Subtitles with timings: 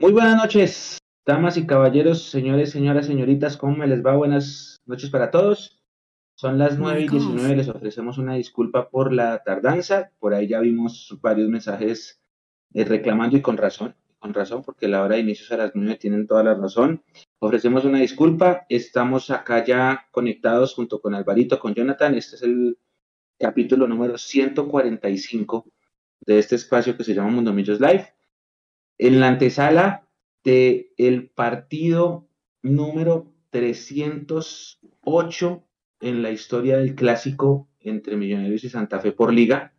[0.00, 4.14] Muy buenas noches, damas y caballeros, señores, señoras, señoritas, ¿cómo me les va?
[4.14, 5.82] Buenas noches para todos.
[6.36, 10.12] Son las 9 y 19, les ofrecemos una disculpa por la tardanza.
[10.20, 12.20] Por ahí ya vimos varios mensajes
[12.74, 15.72] eh, reclamando y con razón, con razón, porque la hora de inicio es a las
[15.74, 17.02] 9, tienen toda la razón.
[17.40, 22.14] Ofrecemos una disculpa, estamos acá ya conectados junto con Alvarito, con Jonathan.
[22.14, 22.78] Este es el
[23.36, 25.66] capítulo número 145
[26.20, 28.14] de este espacio que se llama Mundo Millos Live
[28.98, 30.08] en la antesala
[30.44, 32.28] del el partido
[32.62, 35.64] número 308
[36.00, 39.72] en la historia del clásico entre Millonarios y Santa Fe por liga,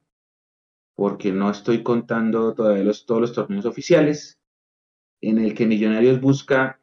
[0.96, 4.40] porque no estoy contando todavía los, todos los torneos oficiales,
[5.22, 6.82] en el que Millonarios busca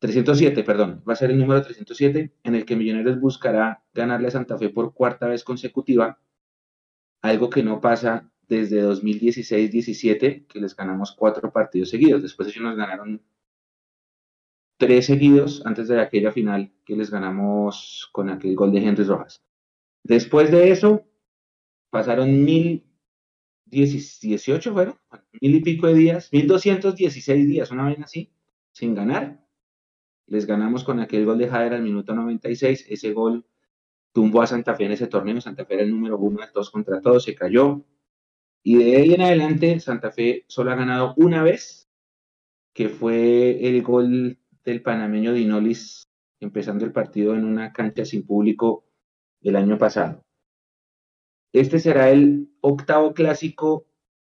[0.00, 4.32] 307, perdón, va a ser el número 307, en el que Millonarios buscará ganarle a
[4.32, 6.18] Santa Fe por cuarta vez consecutiva,
[7.22, 12.22] algo que no pasa desde 2016-17, que les ganamos cuatro partidos seguidos.
[12.22, 13.22] Después ellos nos ganaron
[14.76, 19.42] tres seguidos antes de aquella final que les ganamos con aquel gol de Henry Rojas.
[20.02, 21.06] Después de eso,
[21.90, 22.84] pasaron mil
[23.64, 24.98] dieciocho, bueno,
[25.40, 28.32] mil y pico de días, mil doscientos dieciséis días, una vez así,
[28.72, 29.44] sin ganar.
[30.26, 32.86] Les ganamos con aquel gol de Jader al minuto 96.
[32.88, 33.46] Ese gol
[34.12, 35.40] tumbó a Santa Fe en ese torneo.
[35.40, 37.84] Santa Fe era el número uno de todos contra todos, se cayó.
[38.66, 41.86] Y de ahí en adelante, Santa Fe solo ha ganado una vez,
[42.72, 46.08] que fue el gol del panameño Dinolis,
[46.40, 48.86] empezando el partido en una cancha sin público
[49.42, 50.24] el año pasado.
[51.52, 53.86] Este será el octavo clásico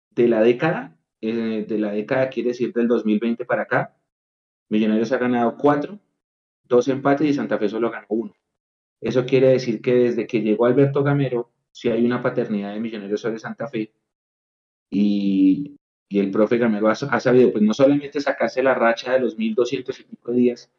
[0.10, 3.96] de la década, eh, de la década quiere decir del 2020 para acá.
[4.68, 6.00] Millonarios ha ganado cuatro,
[6.64, 8.34] dos empates y Santa Fe solo ganó uno.
[9.00, 13.22] Eso quiere decir que desde que llegó Alberto Gamero, si hay una paternidad de Millonarios
[13.22, 13.94] sobre Santa Fe,
[14.94, 15.78] y,
[16.10, 20.04] el profe Gamero ha, sabido, pues no solamente sacarse la racha de los 1200 y
[20.04, 20.72] pico días,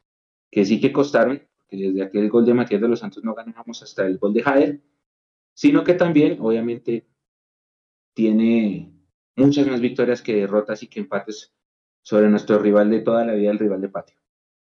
[0.49, 3.83] que sí que costaron, que desde aquel gol de Matías de los Santos no ganamos
[3.83, 4.81] hasta el gol de Jader,
[5.53, 7.09] sino que también, obviamente,
[8.15, 8.93] tiene
[9.35, 11.53] muchas más victorias que derrotas y que empates
[12.03, 14.17] sobre nuestro rival de toda la vida, el rival de patio.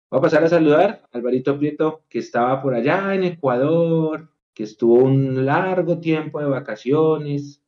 [0.09, 4.63] Voy a pasar a saludar a Alvarito Prieto, que estaba por allá en Ecuador, que
[4.63, 7.60] estuvo un largo tiempo de vacaciones,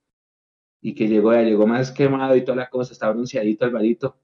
[0.84, 4.18] y que llegó, ya llegó más quemado y toda la cosa, estaba anunciadito Alvarito.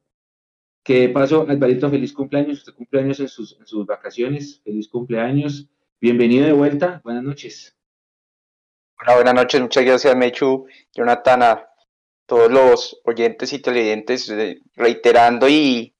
[0.83, 1.89] ¿Qué pasó, Alvarito?
[1.89, 5.69] Feliz cumpleaños, usted cumpleaños en sus, en sus vacaciones, feliz cumpleaños,
[6.01, 7.77] bienvenido de vuelta, buenas noches.
[8.99, 11.69] Hola, buenas noches, muchas gracias Mechu, Jonathan, a
[12.25, 15.95] todos los oyentes y televidentes, eh, reiterando y,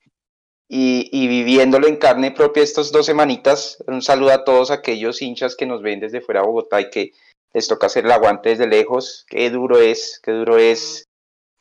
[0.67, 3.81] y, y, viviéndolo en carne propia estas dos semanitas.
[3.87, 7.13] Un saludo a todos aquellos hinchas que nos ven desde fuera de Bogotá y que
[7.53, 11.07] les toca hacer el aguante desde lejos, qué duro es, qué duro es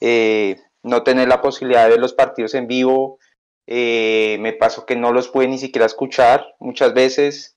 [0.01, 3.19] eh, no tener la posibilidad de ver los partidos en vivo,
[3.67, 7.57] eh, me pasó que no los pude ni siquiera escuchar muchas veces,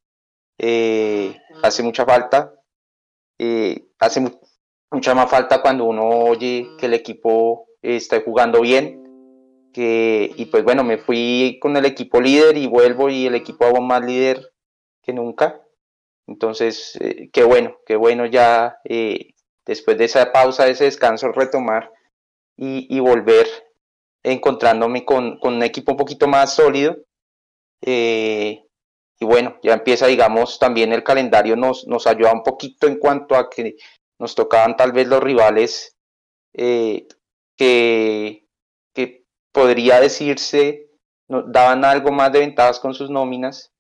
[0.58, 2.54] eh, hace mucha falta,
[4.00, 4.22] hace
[4.92, 9.02] mucha más falta cuando uno oye que el equipo está jugando bien,
[9.74, 13.66] que, y pues bueno, me fui con el equipo líder y vuelvo y el equipo
[13.66, 14.52] hago más líder
[15.02, 15.62] que nunca.
[16.28, 19.34] Entonces, eh, qué bueno, qué bueno ya eh,
[19.66, 21.92] después de esa pausa, de ese descanso, retomar
[22.58, 23.48] y, volver
[24.24, 26.96] encontrándome con, un equipo un poquito más sólido.
[27.82, 28.64] Eh,
[29.20, 33.36] y bueno, ya empieza, digamos, también el calendario nos, nos ayuda un poquito en cuanto
[33.36, 33.76] a que
[34.20, 35.98] nos tocaban tal vez los rivales
[36.54, 37.08] que,
[37.58, 40.90] que podría decirse,
[41.28, 43.71] daban algo más de ventajas con sus nóminas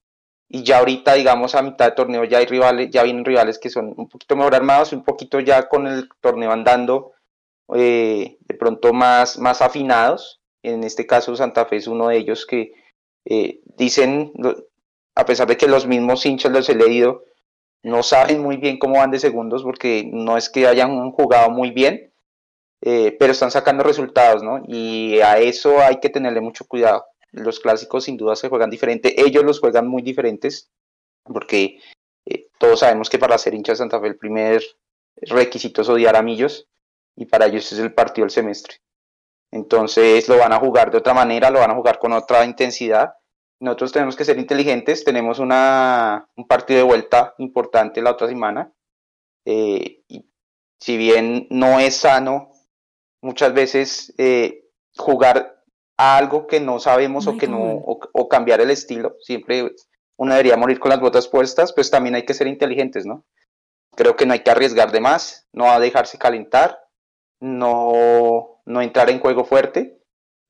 [0.53, 3.69] y ya ahorita, digamos, a mitad de torneo ya hay rivales, ya vienen rivales que
[3.69, 7.13] son un poquito mejor armados, un poquito ya con el torneo andando
[7.73, 10.41] eh, de pronto más, más afinados.
[10.61, 12.73] En este caso, Santa Fe es uno de ellos que
[13.23, 14.33] eh, dicen,
[15.15, 17.23] a pesar de que los mismos hinchas los he leído,
[17.81, 21.71] no saben muy bien cómo van de segundos porque no es que hayan jugado muy
[21.71, 22.11] bien,
[22.81, 24.61] eh, pero están sacando resultados, ¿no?
[24.67, 27.05] Y a eso hay que tenerle mucho cuidado.
[27.31, 29.21] Los clásicos sin duda se juegan diferente.
[29.21, 30.71] Ellos los juegan muy diferentes
[31.23, 31.79] porque
[32.25, 34.63] eh, todos sabemos que para ser hincha de Santa Fe el primer
[35.21, 36.23] requisito es odiar a
[37.15, 38.77] y para ellos es el partido del semestre.
[39.51, 43.13] Entonces lo van a jugar de otra manera, lo van a jugar con otra intensidad.
[43.59, 48.73] Nosotros tenemos que ser inteligentes, tenemos una, un partido de vuelta importante la otra semana.
[49.45, 50.25] Eh, y
[50.79, 52.51] si bien no es sano
[53.21, 54.65] muchas veces eh,
[54.95, 55.60] jugar
[56.01, 59.15] algo que no sabemos o que no o, cambiar el estilo.
[59.21, 59.71] Siempre
[60.17, 63.25] uno debería morir con las botas puestas, pues también hay que ser inteligentes, ¿no?
[63.95, 66.79] Creo que no hay que arriesgar de más, no a dejarse calentar,
[67.39, 70.01] no, no entrar en juego fuerte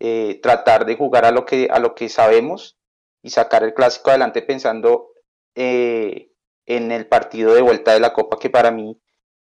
[0.04, 2.76] eh, tratar de jugar a lo, que, a lo que sabemos
[3.22, 5.10] y sacar el clásico adelante pensando
[5.54, 6.32] eh,
[6.66, 9.00] en el partido de vuelta de la Copa, que para mí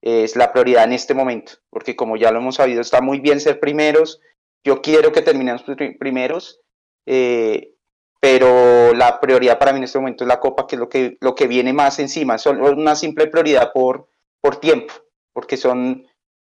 [0.03, 3.41] es la prioridad en este momento, porque como ya lo hemos sabido, está muy bien
[3.41, 4.21] ser primeros,
[4.67, 5.65] yo quiero que terminemos
[5.99, 6.61] primeros,
[7.07, 7.73] eh,
[8.21, 11.17] pero la prioridad para mí en este momento es la Copa, que es lo que,
[11.21, 14.09] lo que viene más encima, es una simple prioridad por,
[14.41, 14.93] por tiempo,
[15.33, 16.07] porque son,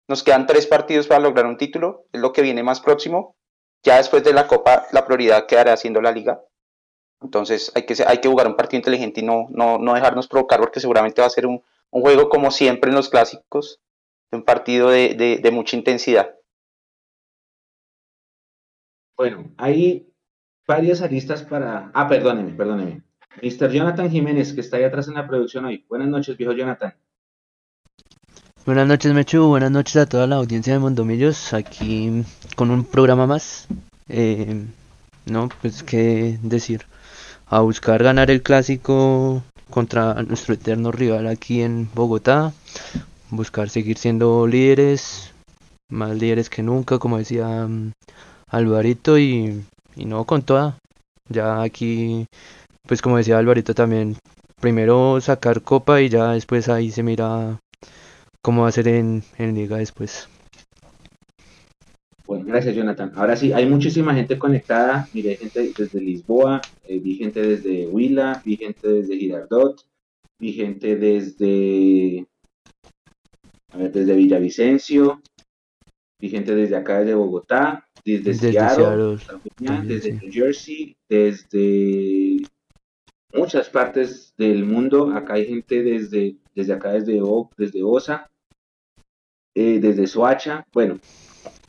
[0.09, 3.37] nos quedan tres partidos para lograr un título, es lo que viene más próximo,
[3.85, 6.41] ya después de la Copa la prioridad quedará siendo la Liga,
[7.21, 10.59] entonces hay que, hay que jugar un partido inteligente y no, no, no dejarnos provocar
[10.59, 13.81] porque seguramente va a ser un, un juego como siempre en los clásicos,
[14.33, 16.35] un partido de, de, mucha intensidad.
[19.17, 20.13] Bueno, hay
[20.69, 21.91] varias aristas para...
[21.95, 23.03] Ah, perdóneme, perdóneme.
[23.43, 23.73] Mr.
[23.73, 25.87] Jonathan Jiménez, que está ahí atrás en la producción hoy.
[25.89, 26.95] Buenas noches, viejo Jonathan.
[28.67, 29.47] Buenas noches, Mechu.
[29.47, 31.55] Buenas noches a toda la audiencia de Mondomillos.
[31.55, 32.25] Aquí
[32.57, 33.69] con un programa más.
[34.09, 34.67] Eh,
[35.25, 36.83] no, pues qué decir.
[37.47, 42.53] A buscar ganar el clásico contra nuestro eterno rival aquí en Bogotá.
[43.31, 45.33] Buscar seguir siendo líderes,
[45.89, 47.93] más líderes que nunca, como decía mm,
[48.56, 49.64] Alvarito, y,
[49.97, 50.79] no con toda.
[51.29, 52.26] Ya aquí,
[52.87, 54.17] pues como decía Alvarito también,
[54.61, 57.58] primero sacar copa y ya después ahí se mira
[58.43, 60.29] cómo va a ser en, liga después.
[62.26, 63.12] Bueno, gracias Jonathan.
[63.14, 65.09] Ahora sí, hay muchísima gente conectada.
[65.12, 69.85] Mire, gente desde Lisboa, eh, vi gente desde Huila, vi gente desde Girardot,
[70.38, 72.26] vi gente desde,
[73.73, 75.20] a ver, desde Villavicencio,
[76.20, 79.19] vi gente desde acá, desde Bogotá, desde, Seattle,
[79.58, 82.47] desde New Jersey, desde
[83.32, 85.11] muchas partes del mundo.
[85.11, 87.20] Acá hay gente desde, desde acá, desde,
[87.56, 88.31] desde Osa,
[89.55, 90.64] eh, desde Soacha.
[90.73, 91.00] Bueno,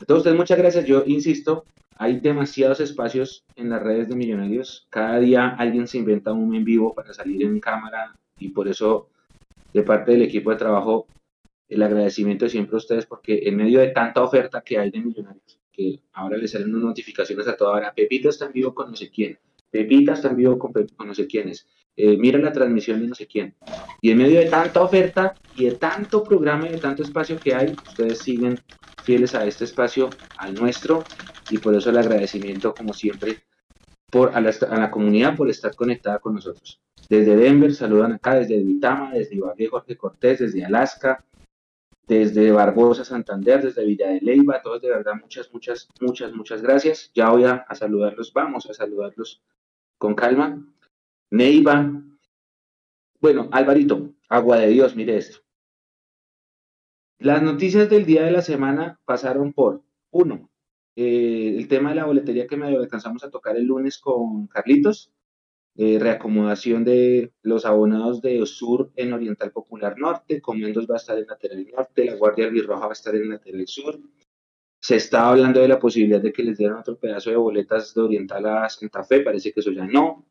[0.00, 0.84] entonces, muchas gracias.
[0.84, 1.64] Yo insisto,
[1.96, 4.86] hay demasiados espacios en las redes de millonarios.
[4.90, 9.08] Cada día alguien se inventa un en vivo para salir en cámara y por eso,
[9.72, 11.06] de parte del equipo de trabajo,
[11.68, 15.57] el agradecimiento siempre a ustedes porque en medio de tanta oferta que hay de millonarios,
[16.12, 19.10] ahora les salen unas notificaciones a toda hora, Pepito está en vivo con no sé
[19.10, 19.38] quién,
[19.70, 20.72] Pepita está en vivo con,
[21.06, 21.66] no sé quiénes,
[21.96, 23.54] eh, mira la transmisión de no sé quién.
[24.00, 27.54] Y en medio de tanta oferta y de tanto programa y de tanto espacio que
[27.54, 28.60] hay, ustedes siguen
[29.02, 31.04] fieles a este espacio, al nuestro,
[31.50, 33.38] y por eso el agradecimiento, como siempre,
[34.10, 36.80] por, a, la, comunidad por estar conectada con nosotros.
[37.08, 41.24] Desde Denver, saludan acá, desde Vitama, desde Ibagué, Jorge Cortés, desde Alaska,
[42.08, 47.12] desde Barbosa, Santander, desde Villa de Leyva, todos de verdad, muchas, muchas, muchas, muchas gracias.
[47.14, 49.42] Ya voy a saludarlos, vamos a saludarlos
[49.98, 50.66] con calma.
[51.30, 51.92] Neiva.
[53.20, 55.40] Bueno, Alvarito, agua de Dios, mire esto.
[57.18, 60.48] Las noticias del día de la semana pasaron por, uno,
[60.96, 65.12] eh, el tema de la boletería que medio alcanzamos a tocar el lunes con Carlitos,
[65.80, 71.16] eh, reacomodación de los abonados de Sur en Oriental Popular Norte, Comendos va a estar
[71.16, 73.96] en lateral norte, la Guardia Albirroja va a estar en lateral sur.
[74.80, 78.00] Se estaba hablando de la posibilidad de que les dieran otro pedazo de boletas de
[78.00, 80.26] Oriental a Santa Fe, parece que eso ya no.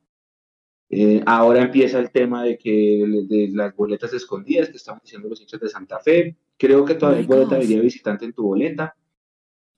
[0.89, 5.39] Eh, ahora empieza el tema de que de las boletas escondidas que estaban diciendo los
[5.39, 6.35] hinchas de Santa Fe.
[6.57, 8.97] Creo que todavía hay boleta de visitante en tu boleta.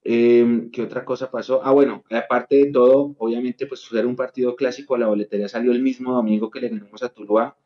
[0.04, 1.62] Eh, ¿Qué otra cosa pasó?
[1.64, 5.82] Ah, bueno, aparte de todo, obviamente, pues era un partido clásico, la boletería salió el
[5.82, 7.58] mismo domingo que le ganamos a Tuluá.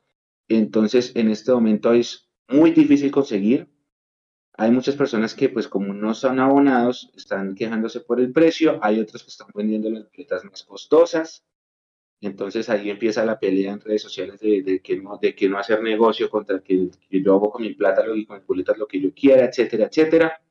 [0.47, 3.69] Entonces, en este momento es muy difícil conseguir.
[4.55, 8.79] Hay muchas personas que, pues, como no son abonados, están quejándose por el precio.
[8.83, 11.43] Hay otras que están vendiendo las boletas más costosas.
[12.21, 15.81] Entonces ahí empieza la pelea en redes sociales de, que, no, de que no hacer
[15.83, 19.13] negocio contra que, yo hago con mi plata y con mis boletas lo que yo
[19.13, 20.41] quiera, etcétera, etcétera.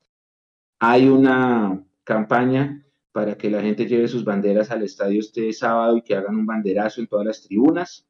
[0.85, 6.03] Hay una campaña para que la gente lleve sus banderas al estadio este sábado y
[6.03, 8.09] que hagan un banderazo en todas las tribunas,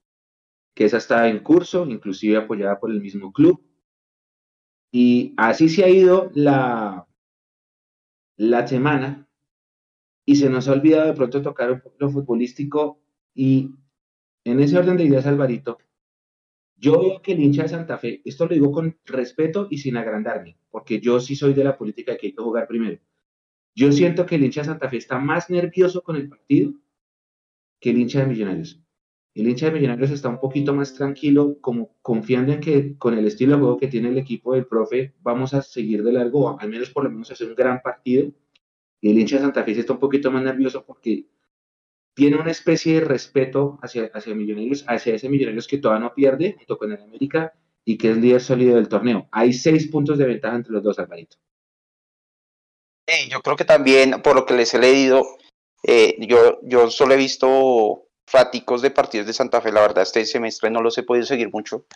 [0.74, 3.62] que esa está en curso, inclusive apoyada por el mismo club.
[4.90, 7.06] Y así se ha ido la,
[8.38, 9.28] la semana
[10.24, 13.02] y se nos ha olvidado de pronto tocar lo futbolístico
[13.34, 13.74] y
[14.44, 15.76] en ese orden de ideas, Alvarito,
[16.82, 19.96] yo veo que el hincha de Santa Fe, esto lo digo con respeto y sin
[19.96, 22.98] agrandarme, porque yo sí soy de la política que hay que jugar primero.
[23.72, 26.72] Yo siento que el hincha de Santa Fe está más nervioso con el partido
[27.78, 28.82] que el hincha de Millonarios.
[29.32, 33.28] El hincha de Millonarios está un poquito más tranquilo, como confiando en que con el
[33.28, 36.68] estilo de juego que tiene el equipo del profe vamos a seguir de largo, al
[36.68, 38.32] menos por lo menos hacer un gran partido.
[39.00, 41.28] Y el hincha de Santa Fe está un poquito más nervioso porque
[42.14, 46.54] tiene una especie de respeto hacia, hacia Millonarios, hacia ese Millonarios que todavía no pierde,
[46.56, 47.52] junto con el América,
[47.84, 49.28] y que es líder sólido del torneo.
[49.32, 51.36] Hay seis puntos de ventaja entre los dos, Alvarito.
[53.28, 55.24] yo creo que también, por lo que les he leído,
[55.84, 60.24] Eh, yo, yo solo he visto faticos de partidos de Santa Fe, la verdad este
[60.24, 61.86] semestre no los he podido seguir mucho,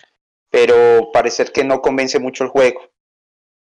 [0.50, 2.80] pero parece que no convence mucho el juego.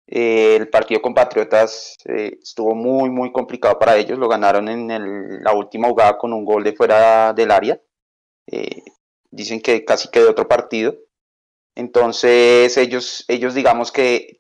[0.08, 4.20] Eh, el partido con Patriotas eh, estuvo muy, muy complicado para ellos.
[4.20, 7.82] Lo ganaron en la última jugada con un gol de fuera del área.
[8.48, 8.84] Eh,
[9.32, 10.96] dicen que casi que de otro partido.
[11.76, 14.40] Entonces ellos, ellos digamos que,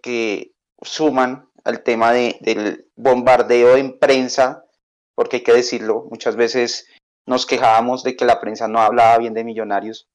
[0.82, 4.66] suman al tema de, del bombardeo en prensa,
[5.16, 6.88] porque hay que decirlo, muchas veces
[7.26, 10.08] nos quejábamos de que la prensa no hablaba bien de millonarios,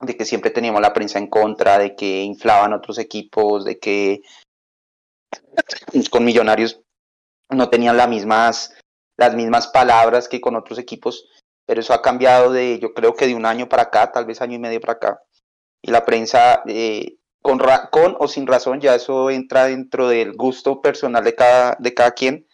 [0.00, 4.22] de que siempre teníamos la prensa en contra, de que inflaban otros equipos, de que
[6.10, 6.80] con Millonarios
[7.50, 8.74] no tenían las mismas,
[9.16, 11.28] las mismas palabras que con otros equipos,
[11.66, 14.40] pero eso ha cambiado de, yo creo que de un año para acá, tal vez
[14.40, 15.22] año y medio para acá,
[15.82, 20.80] y la prensa, eh, con, con o sin razón, ya eso entra dentro del gusto
[20.80, 22.46] personal de cada, de cada quien,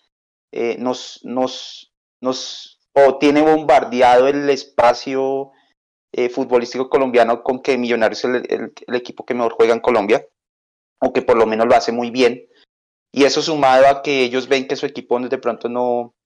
[0.52, 5.50] eh, nos, nos, nos, o tiene bombardeado el espacio
[6.12, 10.24] eh, futbolístico colombiano con que Millonarios es el, el, equipo que mejor juega en Colombia,
[11.00, 12.46] o que por lo menos lo hace muy bien,
[13.14, 16.16] y eso sumado a que ellos ven que su equipo de pronto no,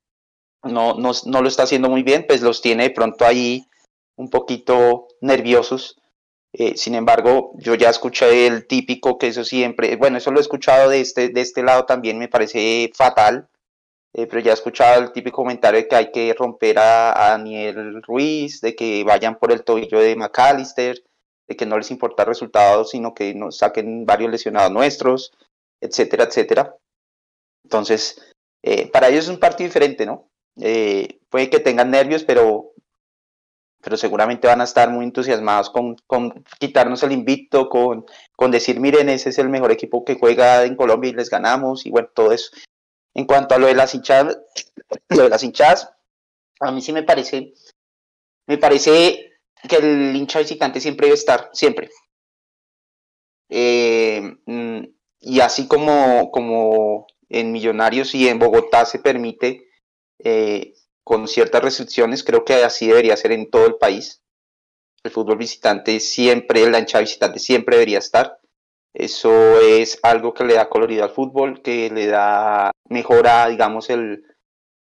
[0.63, 3.67] no, no, lo está haciendo muy bien, pues los tiene de pronto ahí
[4.17, 6.01] un poquito nerviosos.
[6.55, 10.41] Eh, sin embargo, yo ya escuché el típico que eso siempre, bueno, eso lo he
[10.41, 13.51] escuchado de este, de este lado también, me parece fatal,
[14.15, 17.31] eh, pero ya he escuchado el típico comentario de que hay que romper a, a,
[17.33, 21.05] Daniel Ruiz, de que vayan por el tobillo de McAllister,
[21.47, 25.33] de que no les importa el resultado, sino que nos saquen varios lesionados nuestros
[25.81, 26.77] etcétera, etcétera.
[27.65, 28.21] Entonces,
[28.63, 30.31] eh, para ellos es un partido diferente, ¿no?
[30.61, 32.73] Eh, puede que tengan nervios, pero,
[33.81, 38.05] pero seguramente van a estar muy entusiasmados con, con quitarnos el invicto, con,
[38.37, 41.87] con decir, miren, ese es el mejor equipo que juega en Colombia y les ganamos,
[41.87, 42.51] y bueno, todo eso.
[43.15, 44.39] En cuanto a lo de las hinchadas,
[45.09, 45.93] lo de las hinchadas,
[46.61, 47.53] a mí sí me parece,
[48.47, 49.33] me parece
[49.69, 51.91] que el hincha visitante siempre debe estar, siempre.
[53.49, 54.85] Eh, mm,
[55.21, 59.69] y así como, como en Millonarios y en Bogotá se permite
[60.19, 64.23] eh, con ciertas restricciones, creo que así debería ser en todo el país.
[65.03, 68.39] El fútbol visitante siempre, la hinchada visitante siempre debería estar.
[68.95, 74.25] Eso es algo que le da colorido al fútbol, que le da, mejora, digamos, el,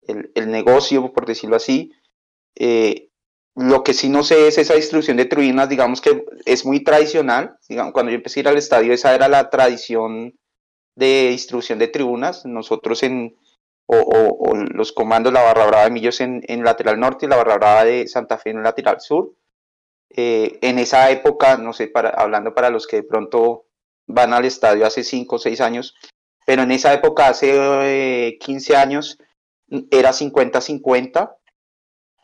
[0.02, 1.92] el, negocio, por decirlo así.
[2.54, 3.05] Eh,
[3.56, 7.56] lo que sí no sé es esa distribución de tribunas, digamos que es muy tradicional.
[7.68, 10.38] Digamos, cuando yo empecé a ir al estadio, esa era la tradición
[10.94, 12.44] de distribución de tribunas.
[12.44, 13.34] Nosotros en,
[13.86, 17.56] o, los comandos, la barra brava de Millos en, en, lateral norte y la barra
[17.56, 19.32] brava de Santa Fe en lateral sur.
[20.10, 23.64] Eh, en esa época, no sé, para, hablando para los que de pronto
[24.06, 25.94] van al estadio hace 5 o 6 años,
[26.44, 29.18] pero en esa época, hace 15 eh, años,
[29.90, 31.36] era 50-50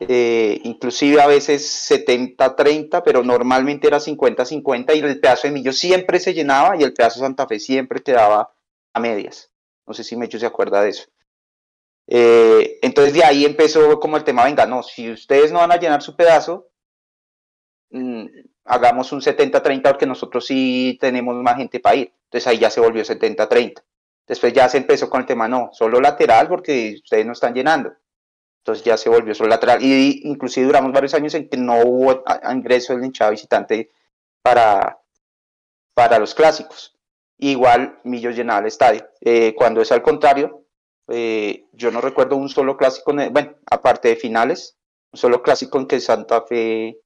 [0.07, 6.19] eh, inclusive a veces 70-30, pero normalmente era 50-50 y el pedazo de Millo siempre
[6.19, 8.53] se llenaba y el pedazo de Santa Fe siempre quedaba
[8.93, 9.51] a medias.
[9.85, 11.05] No sé si Mecho se acuerda de eso.
[12.07, 15.77] Eh, entonces de ahí empezó como el tema, venga, no, si ustedes no van a
[15.77, 16.69] llenar su pedazo,
[17.91, 18.25] mm,
[18.65, 22.13] hagamos un 70-30 porque nosotros sí tenemos más gente para ir.
[22.25, 23.83] Entonces ahí ya se volvió 70-30.
[24.27, 27.93] Después ya se empezó con el tema, no, solo lateral porque ustedes no están llenando
[28.63, 29.83] entonces ya se volvió solo lateral.
[29.83, 33.91] Y inclusive duramos varios años en que no hubo ingreso del hinchado visitante
[34.41, 34.99] para,
[35.93, 36.97] para los clásicos.
[37.37, 39.05] Igual Millos llenaba el estadio.
[39.19, 40.63] Eh, cuando es al contrario,
[41.09, 44.77] eh, yo no recuerdo un solo clásico, bueno, aparte de finales,
[45.11, 47.01] un solo clásico en que Santa Fe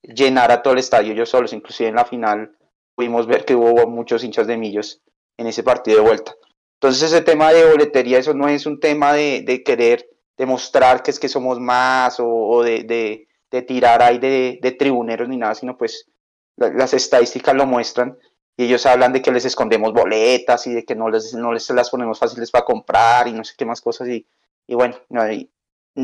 [0.00, 2.56] llenara todo el estadio yo solos, inclusive en la final
[2.94, 5.02] pudimos ver que hubo muchos hinchas de Millos
[5.38, 6.36] en ese partido de vuelta.
[6.74, 11.10] Entonces ese tema de boletería, eso no es un tema de, de querer demostrar que
[11.10, 13.28] es que somos más o, de,
[13.66, 16.08] tirar ahí de, tribuneros ni nada, sino pues
[16.56, 18.18] las estadísticas lo muestran
[18.56, 21.68] y ellos hablan de que les escondemos boletas y de que no les, no les
[21.70, 24.26] las ponemos fáciles para comprar y no sé qué más cosas y,
[24.66, 24.96] y bueno,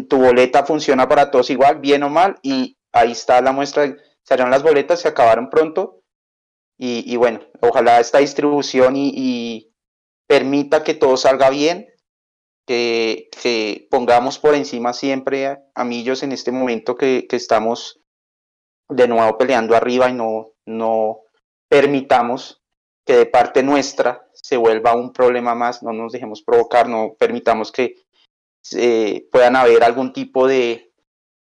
[0.09, 4.51] tu boleta funciona para todos igual, bien o mal y ahí está la muestra, salieron
[4.51, 6.03] las boletas, se acabaron pronto
[6.83, 9.75] y, bueno, ojalá esta distribución y, y
[10.27, 11.91] permita que todo salga bien
[12.71, 18.01] que, pongamos por encima siempre a, Millos en este momento que, estamos
[18.89, 21.19] de nuevo peleando arriba y no, no
[21.69, 22.63] permitamos
[23.05, 27.73] que de parte nuestra se vuelva un problema más, no nos dejemos provocar, no permitamos
[27.73, 27.97] que
[28.77, 30.93] eh, puedan haber algún tipo de,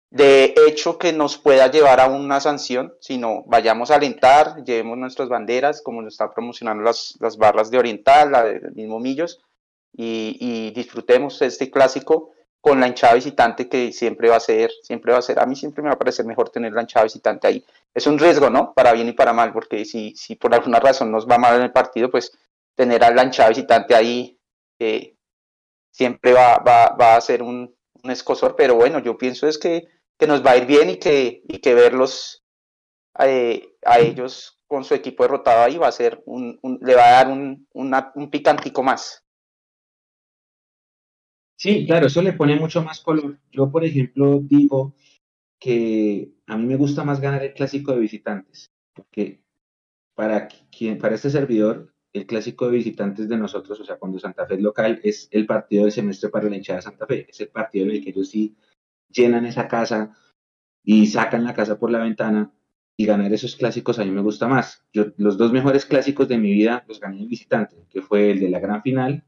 [0.10, 5.30] de hecho que nos pueda llevar a una sanción, sino vayamos a alentar, llevemos nuestras
[5.30, 9.40] banderas, como nos están promocionando las, las barras de Oriental, la del mismo Millos,
[9.98, 15.20] y, disfrutemos este clásico con la hinchada visitante que siempre va a ser, siempre va
[15.20, 17.66] a ser, a mí siempre me va a parecer mejor tener la hinchada visitante ahí.
[17.94, 18.74] Es un riesgo, ¿no?
[18.74, 21.62] Para bien y para mal, porque si, si por alguna razón nos va mal en
[21.62, 22.32] el partido, pues
[22.76, 24.40] tener a la hinchada visitante ahí
[24.80, 25.16] eh,
[25.92, 27.74] siempre va, va, a ser un,
[28.04, 29.88] un, escosor, pero bueno, yo pienso es que,
[30.18, 32.44] que, nos va a ir bien y que, y que verlos
[33.20, 37.12] eh, a ellos con su equipo derrotado ahí va a ser un, le va a
[37.12, 39.25] dar un, un picantico más.
[41.58, 43.40] Sí, claro, eso le pone mucho más color.
[43.52, 44.96] Yo, por ejemplo, digo
[45.60, 49.42] que a mí me gusta más ganar el clásico de visitantes, porque
[50.16, 54.46] para, quien, para este servidor, el clásico de visitantes de nosotros, o sea, cuando Santa
[54.46, 57.28] Fe es local, es el partido del semestre para la hinchada de Santa Fe.
[57.30, 58.56] Es el partido en el que ellos sí
[59.10, 60.16] llenan esa casa
[60.84, 62.54] y sacan la casa por la ventana
[62.98, 64.86] y ganar esos clásicos a mí me gusta más.
[64.94, 68.40] Yo, los dos mejores clásicos de mi vida los gané en visitante, que fue el
[68.40, 69.24] de la gran final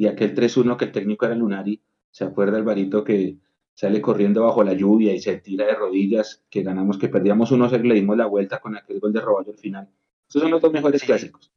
[0.00, 1.78] y aquel 3-1 que el técnico era Lunari,
[2.10, 3.36] ¿se acuerda el varito que
[3.74, 7.68] sale corriendo bajo la lluvia y se tira de rodillas, que ganamos, que perdíamos uno,
[7.68, 9.90] le dimos la vuelta con aquel gol de Roballo al final?
[10.26, 11.52] Esos son los dos mejores clásicos.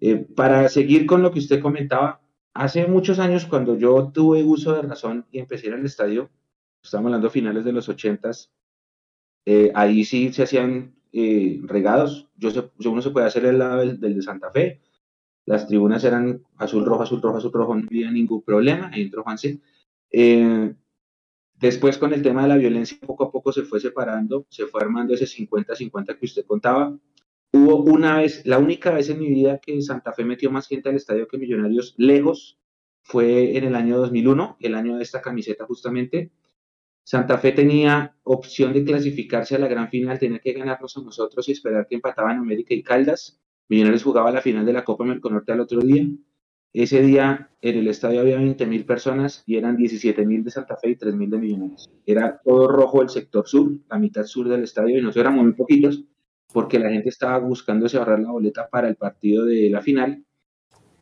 [0.00, 2.20] Eh, para seguir con lo que usted comentaba,
[2.54, 6.30] hace muchos años cuando yo tuve uso de razón y empecé en el estadio,
[6.80, 8.52] estamos hablando finales de los ochentas,
[9.44, 13.98] eh, ahí sí se hacían eh, regados, yo uno se puede hacer el lado del
[13.98, 14.80] de Santa Fe,
[15.46, 19.22] las tribunas eran azul, rojo, azul, rojo, azul, rojo, no había ningún problema, ahí entró
[19.22, 19.60] Juanse.
[20.10, 20.74] Eh,
[21.54, 24.82] después con el tema de la violencia, poco a poco se fue separando, se fue
[24.82, 26.98] armando ese 50-50 que usted contaba.
[27.52, 30.88] Hubo una vez, la única vez en mi vida que Santa Fe metió más gente
[30.88, 32.58] al estadio que Millonarios lejos,
[33.06, 36.32] fue en el año 2001, el año de esta camiseta justamente.
[37.04, 41.48] Santa Fe tenía opción de clasificarse a la gran final, tenía que ganarnos a nosotros
[41.48, 43.40] y esperar que empataban América y Caldas.
[43.68, 46.06] Millonarios jugaba la final de la Copa Merconorte al otro día.
[46.72, 50.96] Ese día en el estadio había 20.000 personas y eran 17.000 de Santa Fe y
[50.96, 51.90] 3.000 de Millonarios.
[52.04, 55.54] Era todo rojo el sector sur, la mitad sur del estadio, y nosotros éramos muy
[55.54, 56.04] poquitos
[56.52, 60.24] porque la gente estaba buscándose ahorrar la boleta para el partido de la final.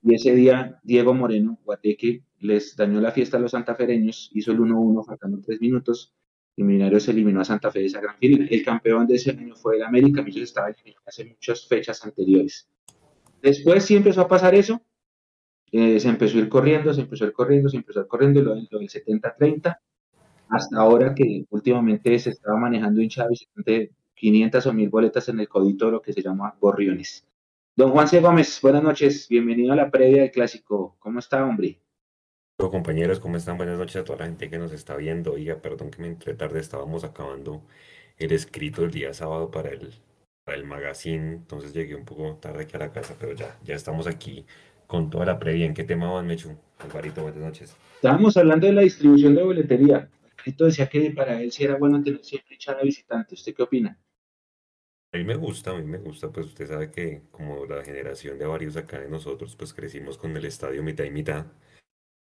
[0.03, 4.59] Y ese día Diego Moreno, Guateque, les dañó la fiesta a los santafereños, hizo el
[4.59, 6.15] 1-1 faltando tres minutos
[6.57, 8.49] y Millonarios eliminó a Santa Fe de esa gran final.
[8.51, 12.69] El campeón de ese año fue el América, Millonarios estaba eliminado hace muchas fechas anteriores.
[13.43, 14.81] Después sí empezó a pasar eso,
[15.71, 18.09] eh, se empezó a ir corriendo, se empezó a ir corriendo, se empezó a ir
[18.09, 19.79] corriendo, lo, del 70-30,
[20.49, 25.49] hasta ahora que últimamente se estaba manejando hinchada visitante 500 o 1000 boletas en el
[25.49, 27.27] codito, lo que se llama gorriones.
[27.77, 28.21] Don Juan C.
[28.21, 30.97] Gómez, buenas noches, bienvenido a la previa del clásico.
[31.01, 31.81] ¿Cómo está, hombre?
[32.57, 33.57] Compañeros, ¿cómo están?
[33.57, 35.33] Buenas noches a toda la gente que nos está viendo.
[35.33, 37.63] Oiga, perdón que me entre tarde, estábamos acabando
[38.17, 39.93] el escrito el día sábado para el,
[40.45, 43.75] para el magazine, entonces llegué un poco tarde aquí a la casa, pero ya, ya
[43.75, 44.47] estamos aquí
[44.87, 45.67] con toda la previa.
[45.67, 46.57] ¿En qué tema van, Mechu?
[46.79, 47.77] Alvarito, buenas noches.
[47.97, 50.11] Estábamos hablando de la distribución de boletería.
[50.45, 53.35] Esto decía que para él sí era bueno tener siempre echar a visitante.
[53.35, 53.99] ¿Usted qué opina?
[55.13, 58.39] A mí me gusta, a mí me gusta, pues usted sabe que como la generación
[58.39, 61.47] de varios acá de nosotros, pues crecimos con el estadio mitad y mitad.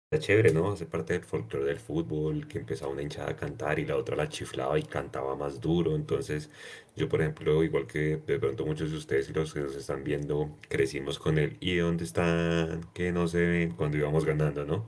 [0.10, 0.72] Está chévere, ¿no?
[0.72, 4.16] Hace parte del folclore del fútbol, que empezaba una hinchada a cantar y la otra
[4.16, 5.98] la chiflaba y cantaba más duro.
[5.98, 6.50] Entonces,
[6.96, 10.06] yo, por ejemplo, igual que de pronto muchos de ustedes y los que nos están
[10.06, 12.86] viendo, crecimos con el ¿y dónde están?
[12.94, 14.86] Que no se ven cuando íbamos ganando, ¿no?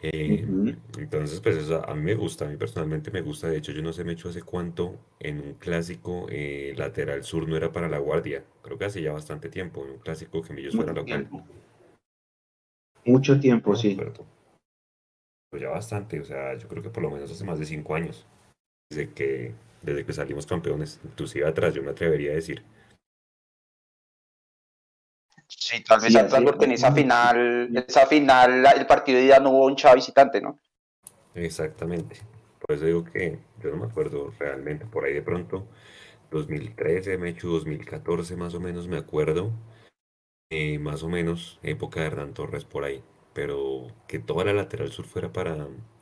[0.00, 0.46] Eh,
[0.96, 3.48] entonces, pues eso a mí me gusta, a mí personalmente me gusta.
[3.48, 7.48] De hecho, yo no sé, me hecho hace cuánto en un clásico eh, lateral sur
[7.48, 8.44] no era para la guardia.
[8.62, 11.28] Creo que hace ya bastante tiempo, en un clásico que yo fuera local.
[13.04, 13.98] Mucho tiempo, sí
[15.56, 17.94] pues ya bastante, o sea, yo creo que por lo menos hace más de cinco
[17.94, 18.26] años,
[18.90, 22.62] desde que, desde que salimos campeones, inclusive atrás, yo me atrevería a decir.
[25.48, 29.48] Sí, tal vez atrás porque en esa final, esa final, el partido de día no
[29.48, 30.60] hubo un chavo visitante, ¿no?
[31.34, 32.20] Exactamente.
[32.58, 35.66] Por eso digo que yo no me acuerdo realmente, por ahí de pronto,
[36.32, 39.52] 2013, me he hecho 2014 más o menos, me acuerdo,
[40.50, 43.02] eh, más o menos, época de Hernán Torres por ahí
[43.36, 45.54] pero que toda la lateral sur fuera para,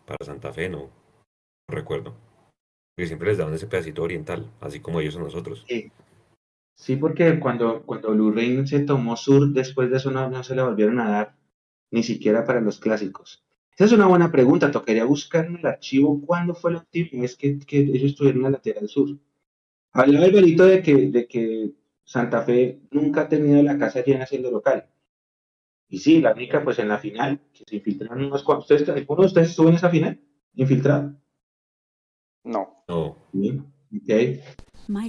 [0.07, 0.89] para Santa Fe, no,
[1.69, 2.15] recuerdo.
[2.95, 5.65] Porque siempre les daban ese pedacito oriental, así como ellos a nosotros.
[5.69, 5.91] Sí,
[6.77, 8.15] sí porque cuando, cuando
[8.67, 11.37] se tomó sur, después de eso no, se le volvieron a dar,
[11.91, 13.43] ni siquiera para los clásicos.
[13.75, 17.37] Esa es una buena pregunta, tocaría buscar en el archivo cuándo fue la última vez
[17.37, 19.09] que, que ellos estuvieron en la lateral sur.
[19.91, 21.73] Hablaba el de que, de que
[22.05, 24.89] Santa Fe nunca ha tenido la casa llena siendo local.
[25.89, 28.71] Y sí, la única, pues en la final, que se infiltraron unos cuantos.
[28.71, 30.21] ¿Ustedes, ¿Alguno de ustedes estuvo en esa final?
[30.55, 31.15] ¿Infiltrado?
[32.45, 32.85] No.
[32.89, 33.05] No.
[33.07, 34.11] Ok.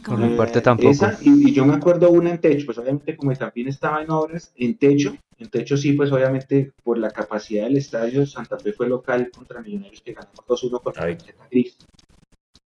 [0.06, 1.06] Por mi parte tampoco.
[1.22, 4.54] y, yo me acuerdo una en techo, pues obviamente como el Campín estaba en obras,
[4.56, 8.88] en techo, En techo sí, pues obviamente por la capacidad del estadio, Santa Fe fue
[8.88, 11.18] local contra Millonarios que ganamos 2-1 contra Ay.
[11.38, 11.78] la Gris.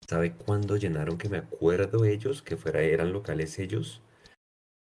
[0.07, 4.01] ¿Sabe cuándo llenaron que me acuerdo ellos, que fuera, eran locales ellos?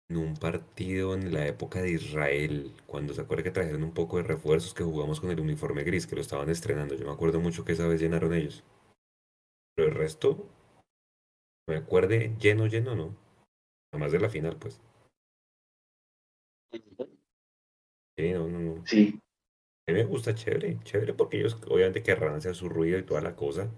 [0.08, 4.16] En un partido en la época de Israel, cuando se acuerda que trajeron un poco
[4.16, 6.96] de refuerzos que jugamos con el uniforme gris, que lo estaban estrenando.
[6.96, 8.64] Yo me acuerdo mucho que esa vez llenaron ellos.
[9.74, 10.50] Pero el resto,
[11.68, 13.14] me acuerde lleno, lleno, no.
[13.92, 14.80] Además de la final, pues.
[18.16, 18.86] Sí, no, no, no.
[18.86, 19.18] Sí,
[19.88, 23.20] A mí me gusta chévere, chévere porque ellos obviamente querrán hacer su ruido y toda
[23.22, 23.70] la cosa.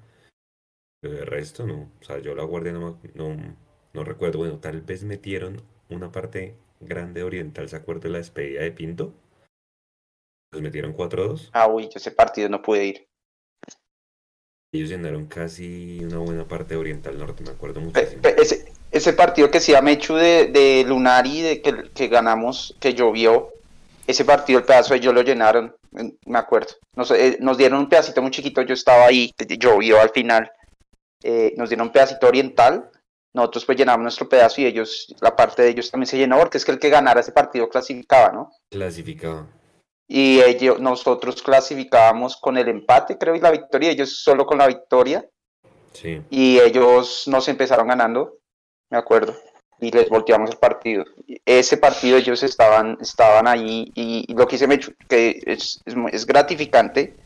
[1.01, 1.91] Pero de resto no.
[2.01, 3.57] O sea, yo la guardia no, me- no,
[3.95, 4.38] no recuerdo.
[4.38, 9.14] Bueno, tal vez metieron una parte grande oriental, ¿se acuerda de la despedida de Pinto?
[10.53, 11.51] Los metieron 4-2.
[11.53, 13.09] Ah, uy, yo ese partido no pude ir.
[14.72, 18.20] Ellos llenaron casi una buena parte de oriental norte, me acuerdo muchísimo.
[18.22, 22.92] pe- ese, ese partido que decía Mechu de, de Lunari, de que, que ganamos, que
[22.92, 23.48] llovió,
[24.07, 25.74] ese partido, el pedazo de ellos lo llenaron,
[26.27, 26.74] me acuerdo.
[26.96, 30.51] Nos, eh, nos dieron un pedacito muy chiquito, yo estaba ahí, llovió al final.
[31.22, 32.90] Eh, nos dieron un pedacito oriental,
[33.35, 36.59] nosotros pues llenamos nuestro pedazo y ellos, la parte de ellos también se llenó, porque
[36.59, 38.53] es que el que ganara ese partido clasificaba, ¿no?
[38.71, 39.47] Clasificado.
[40.09, 44.67] Y ellos, nosotros clasificábamos con el empate, creo, y la victoria, ellos solo con la
[44.67, 45.25] victoria.
[45.91, 46.23] Sí.
[46.31, 48.37] y ellos nos empezaron ganando,
[48.91, 49.35] me acuerdo,
[49.81, 51.05] y les volteamos el partido.
[51.45, 55.95] Ese partido ellos estaban, estaban ahí y, y lo que hice me que es, es,
[56.12, 57.17] es gratificante.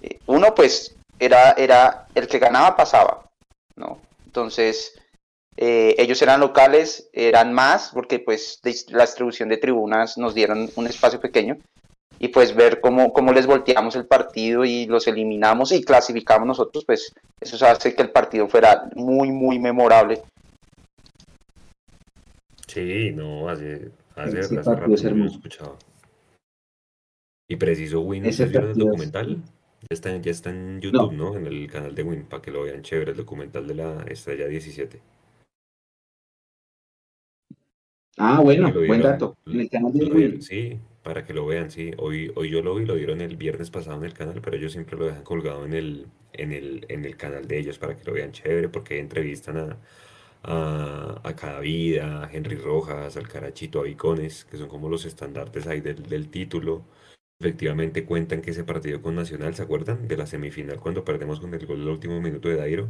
[0.00, 3.28] eh, Uno, pues, era, era el que ganaba pasaba,
[3.74, 4.00] ¿no?
[4.36, 4.92] Entonces,
[5.56, 10.86] eh, ellos eran locales, eran más, porque pues la distribución de tribunas nos dieron un
[10.86, 11.56] espacio pequeño.
[12.18, 16.84] Y pues ver cómo, cómo les volteamos el partido y los eliminamos y clasificamos nosotros,
[16.84, 20.22] pues eso hace que el partido fuera muy, muy memorable.
[22.66, 25.76] Sí, no, hace, hace, hace rato es no lo escuchaba.
[27.48, 29.36] Y preciso Win, Ese ¿ustedes vieron el es- documental?
[29.36, 29.55] Ya
[29.88, 31.36] está, en- ya está en YouTube, ¿no?
[31.36, 34.46] En el canal de Win, para que lo vean chévere, el documental de la Estrella
[34.46, 35.00] 17.
[38.18, 39.36] Ah, bueno, buen dieron- dato.
[39.46, 40.42] En el canal de dieron- Win.
[40.42, 41.90] sí, para que lo vean, sí.
[41.98, 44.72] Hoy, hoy yo lo vi, lo dieron el viernes pasado en el canal, pero ellos
[44.72, 48.04] siempre lo dejan colgado en el, en el, en el canal de ellos para que
[48.04, 49.76] lo vean chévere, porque entrevistan a,
[50.44, 55.04] a, a Cada Vida, a Henry Rojas, al Carachito, a Vicones, que son como los
[55.04, 56.82] estandartes ahí del, del título.
[57.40, 60.06] Efectivamente cuentan que ese partido con Nacional, ¿se acuerdan?
[60.06, 62.88] De la semifinal cuando perdemos con el gol del último minuto de Dairo.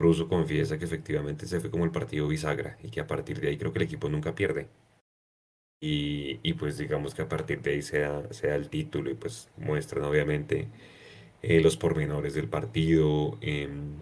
[0.00, 3.48] Russo confiesa que efectivamente ese fue como el partido bisagra y que a partir de
[3.48, 4.68] ahí creo que el equipo nunca pierde.
[5.82, 9.10] Y, y pues digamos que a partir de ahí se da, se da el título
[9.10, 10.68] y pues muestran obviamente
[11.42, 13.38] eh, los pormenores del partido.
[13.42, 13.94] em,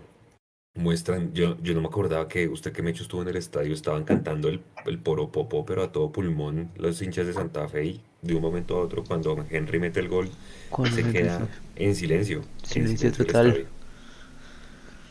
[0.78, 3.74] muestran, yo, yo no me acordaba que usted que me hecho estuvo en el estadio,
[3.74, 8.00] estaban cantando el, el poropopo, pero a todo pulmón, los hinchas de Santa Fe y
[8.22, 10.28] de un momento a otro cuando Henry mete el gol
[10.70, 12.42] Cuando se queda en silencio.
[12.62, 13.66] en Silencio total.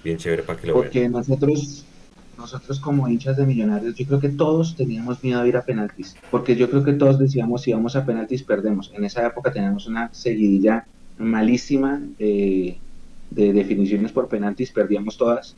[0.03, 0.83] Bien chévere para que lo vean.
[0.85, 1.85] Porque nosotros,
[2.37, 6.15] nosotros como hinchas de millonarios, yo creo que todos teníamos miedo a ir a penaltis.
[6.31, 8.91] Porque yo creo que todos decíamos, si vamos a penaltis, perdemos.
[8.93, 10.85] En esa época teníamos una seguidilla
[11.17, 12.79] malísima de,
[13.29, 15.55] de definiciones por penaltis, perdíamos todas.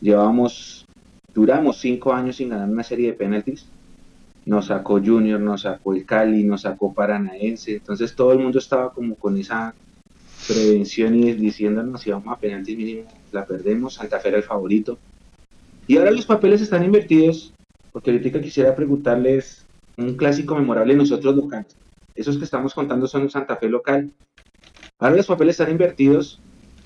[0.00, 0.86] Llevábamos,
[1.34, 3.66] duramos cinco años sin ganar una serie de penaltis.
[4.46, 7.76] Nos sacó Junior, nos sacó el Cali, nos sacó Paranaense.
[7.76, 9.74] Entonces todo el mundo estaba como con esa
[10.48, 14.98] prevención y diciéndonos si vamos a penaltis mínimo la perdemos, Santa Fe era el favorito.
[15.86, 17.52] Y ahora los papeles están invertidos,
[17.92, 19.66] porque ahorita quisiera preguntarles
[19.96, 21.76] un clásico memorable de nosotros locales.
[22.14, 24.10] Esos que estamos contando son Santa Fe local.
[24.98, 26.40] Ahora los papeles están invertidos.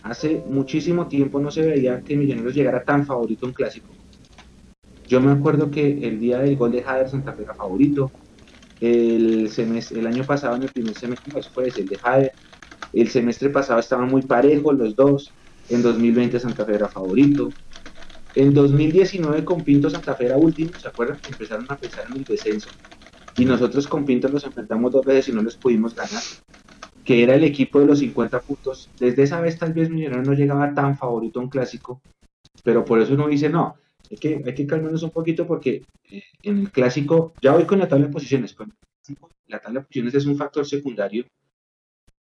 [0.05, 3.97] Hace muchísimo tiempo no se veía que Millonarios llegara tan favorito a un clásico.
[5.07, 8.13] Yo me acuerdo que el día del gol de Jader Santa Fe era favorito.
[8.81, 12.33] El, semestre, el año pasado, en el primer semestre, pues fue el de Jader.
[12.93, 15.39] El semestre pasado estaban muy parejos los dos.
[15.69, 17.57] En 2020 Santa Fe era favorito.
[18.35, 21.23] En 2019 con Pinto Santa Fe era último, ¿se acuerdan?
[21.25, 22.77] Empezaron a pensar en el descenso.
[23.37, 26.23] Y nosotros con Pinto nos enfrentamos dos veces y no les pudimos ganar.
[27.05, 28.91] Que era el equipo de los 50 puntos.
[28.99, 32.03] Desde esa vez tal vez Millonarios no llegaba tan favorito a un clásico.
[32.63, 33.77] Pero por eso uno dice, no,
[34.11, 37.79] hay que, hay que calmarnos un poquito porque eh, en el clásico, ya voy con
[37.81, 38.55] la tabla de posiciones.
[38.55, 38.75] con
[39.49, 41.27] la tabla de posiciones es un factor secundario.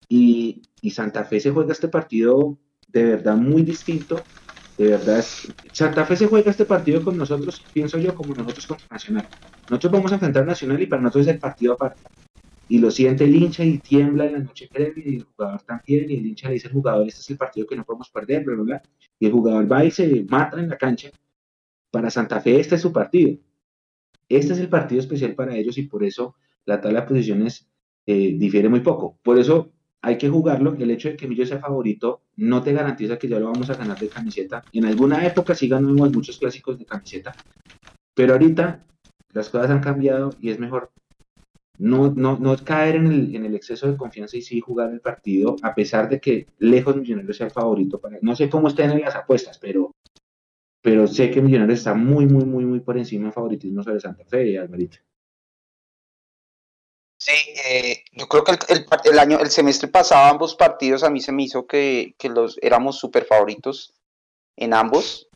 [0.08, 4.28] Y, y Santa Fe se juega este partido de verdad muy distinto.
[4.76, 8.66] De verdad, es- Santa Fe se juega este partido con nosotros, pienso yo, como nosotros
[8.66, 9.30] contra Nacional.
[9.68, 12.02] Nosotros vamos a enfrentar Nacional y para nosotros es el partido aparte.
[12.68, 16.10] Y lo siente el hincha y tiembla en la noche previa y el jugador también.
[16.10, 18.54] Y el hincha dice al jugador: Este es el partido que no podemos perder, bla,
[18.54, 18.82] bla, bla.
[19.18, 21.10] Y el jugador va y se mata en la cancha.
[21.90, 23.38] Para Santa Fe, este es su partido.
[24.28, 27.68] Este es el partido especial para ellos y por eso la tabla de posiciones
[28.06, 29.18] eh, difiere muy poco.
[29.22, 30.74] Por eso hay que jugarlo.
[30.74, 33.74] El hecho de que Millo sea favorito no te garantiza que ya lo vamos a
[33.74, 34.64] ganar de camiseta.
[34.72, 37.34] En alguna época sí ganamos muchos clásicos de camiseta,
[38.14, 38.84] pero ahorita
[39.32, 40.90] las cosas han cambiado y es mejor
[41.82, 45.00] no, no, no caer en el, en el, exceso de confianza y sí jugar el
[45.00, 48.00] partido, a pesar de que lejos Millonarios sea el favorito.
[48.00, 49.92] Para, no sé cómo estén en las apuestas, pero,
[50.80, 54.24] pero sé que Millonarios está muy, muy, muy, muy por encima en favoritismo sobre Santa
[54.24, 54.98] Fe y Alvarito.
[57.18, 57.32] Sí,
[57.66, 61.32] eh, yo creo que el, el, año, el semestre pasado, ambos partidos a mí se
[61.32, 63.92] me hizo que, que los éramos súper favoritos
[64.56, 65.28] en ambos.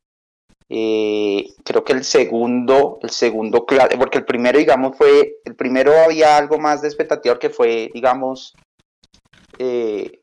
[0.68, 6.36] Eh, creo que el segundo, el segundo, porque el primero, digamos, fue, el primero había
[6.36, 8.54] algo más de expectativa que fue, digamos,
[9.58, 10.22] eh,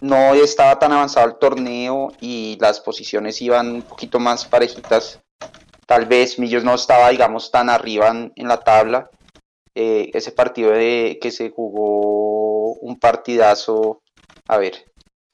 [0.00, 5.20] no estaba tan avanzado el torneo y las posiciones iban un poquito más parejitas.
[5.86, 9.10] Tal vez Millos no estaba, digamos, tan arriba en, la tabla.
[9.74, 14.00] Eh, ese partido de que se jugó un partidazo,
[14.48, 14.84] a ver,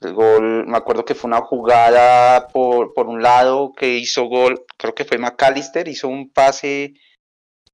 [0.01, 4.65] el gol, me acuerdo que fue una jugada por, por un lado que hizo gol,
[4.79, 6.95] creo que fue McAllister, hizo un pase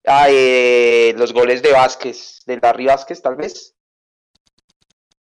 [0.05, 3.75] a eh, los goles de Vázquez, de Larry Vázquez tal vez.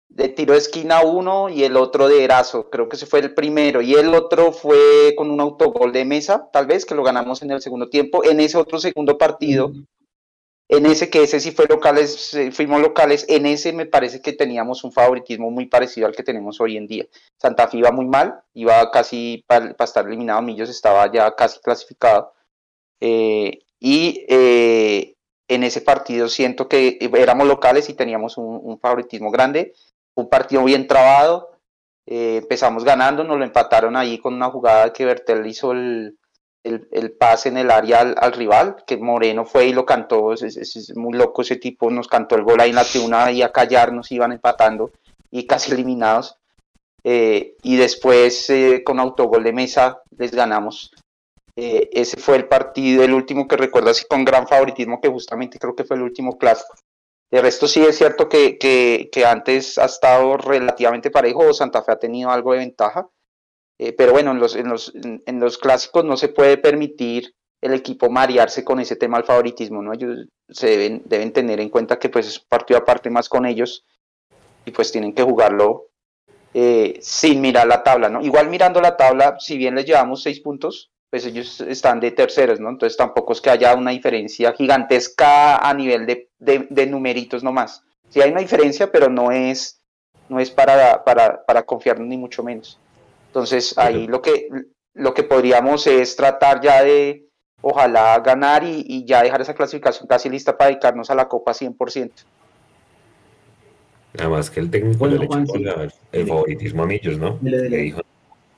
[0.09, 3.35] De tiro de esquina uno y el otro de Erazo, creo que ese fue el
[3.35, 3.83] primero.
[3.83, 7.51] Y el otro fue con un autogol de mesa, tal vez, que lo ganamos en
[7.51, 8.23] el segundo tiempo.
[8.23, 9.73] En ese otro segundo partido,
[10.77, 14.33] en ese que ese sí fue locales, eh, fuimos locales, en ese me parece que
[14.33, 17.07] teníamos un favoritismo muy parecido al que tenemos hoy en día.
[17.37, 22.33] Santa Fe iba muy mal, iba casi para, estar eliminado, Millos estaba ya casi clasificado.
[23.01, 25.17] Eh, y eh,
[25.49, 29.75] en ese partido siento que éramos locales y teníamos un, favoritismo grande,
[30.15, 31.51] un partido bien trabado.
[32.07, 36.19] empezamos ganando, nos lo empataron ahí con una jugada que Bertel hizo el,
[36.65, 41.17] el, pase en el área al, rival, que Moreno fue y lo cantó, es, muy
[41.17, 44.11] loco ese tipo, nos cantó el gol ahí en la tribuna y a callar nos
[44.11, 44.91] iban empatando
[45.31, 46.39] y casi eliminados.
[47.07, 50.91] Eh, y después eh, con autogol de mesa les ganamos.
[51.55, 55.59] Eh, ese fue el partido, el último que recuerdo así con gran favoritismo, que justamente
[55.59, 56.75] creo que fue el último clásico.
[57.31, 61.93] De resto sí es cierto que, que, que antes ha estado relativamente parejo, Santa Fe
[61.93, 63.09] ha tenido algo de ventaja,
[63.79, 67.75] eh, pero bueno, en los, en, los, en, los clásicos no se puede permitir el
[67.75, 69.93] equipo marearse con ese tema del favoritismo, ¿no?
[69.93, 73.85] Ellos se deben, deben tener en cuenta que pues es partido aparte más con ellos
[74.65, 75.87] y pues tienen que jugarlo
[76.53, 78.23] eh, sin mirar la tabla, ¿no?
[78.23, 82.61] Igual mirando la tabla, si bien les llevamos seis puntos, pues ellos están de terceros,
[82.61, 82.69] ¿no?
[82.69, 87.83] Entonces tampoco es que haya una diferencia gigantesca a nivel de, de, de numeritos nomás.
[88.09, 89.81] Sí hay una diferencia, pero no es,
[90.29, 92.79] no es para, para, para confiarnos ni mucho menos.
[93.35, 94.49] Entonces ahí lo que,
[94.95, 97.27] lo que podríamos es tratar ya de,
[97.63, 102.13] ojalá ganar y, ya dejar esa clasificación casi lista para dedicarnos a la Copa 100%.
[104.13, 105.29] Nada más que el técnico le
[106.13, 107.37] el favoritismo a ellos, ¿no?
[107.43, 108.03] Le, dijo,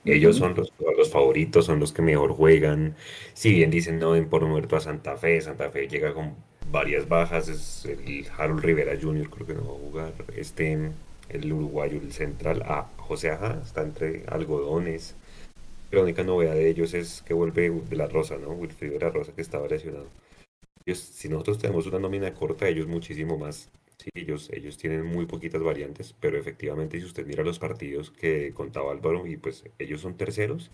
[0.04, 2.96] ellos son los, los, favoritos, son los que mejor juegan.
[3.32, 6.34] Si bien dicen no den por muerto a Santa Fe, Santa Fe llega con
[6.70, 9.30] varias bajas, es el Harold Rivera Jr.
[9.30, 10.12] creo que no va a jugar.
[10.36, 10.90] Este
[11.28, 15.14] el uruguayo, el central, a José Aja, está entre algodones.
[15.90, 18.50] La única novedad de ellos es que vuelve de la Rosa, ¿no?
[18.52, 20.08] Wilfrido de la Rosa que estaba lesionado.
[20.86, 23.70] si nosotros tenemos una nómina corta, ellos muchísimo más.
[23.98, 28.52] Sí, ellos, ellos tienen muy poquitas variantes, pero efectivamente si usted mira los partidos que
[28.52, 30.70] contaba Álvaro, y pues ellos son terceros,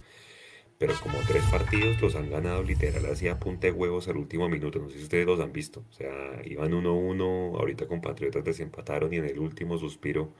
[0.82, 4.48] pero como tres partidos los han ganado literal así a punta de huevos al último
[4.48, 4.80] minuto.
[4.80, 5.84] No sé si ustedes los han visto.
[5.88, 10.32] O sea, iban 1-1, ahorita con Patriotas desempataron y en el último suspiro,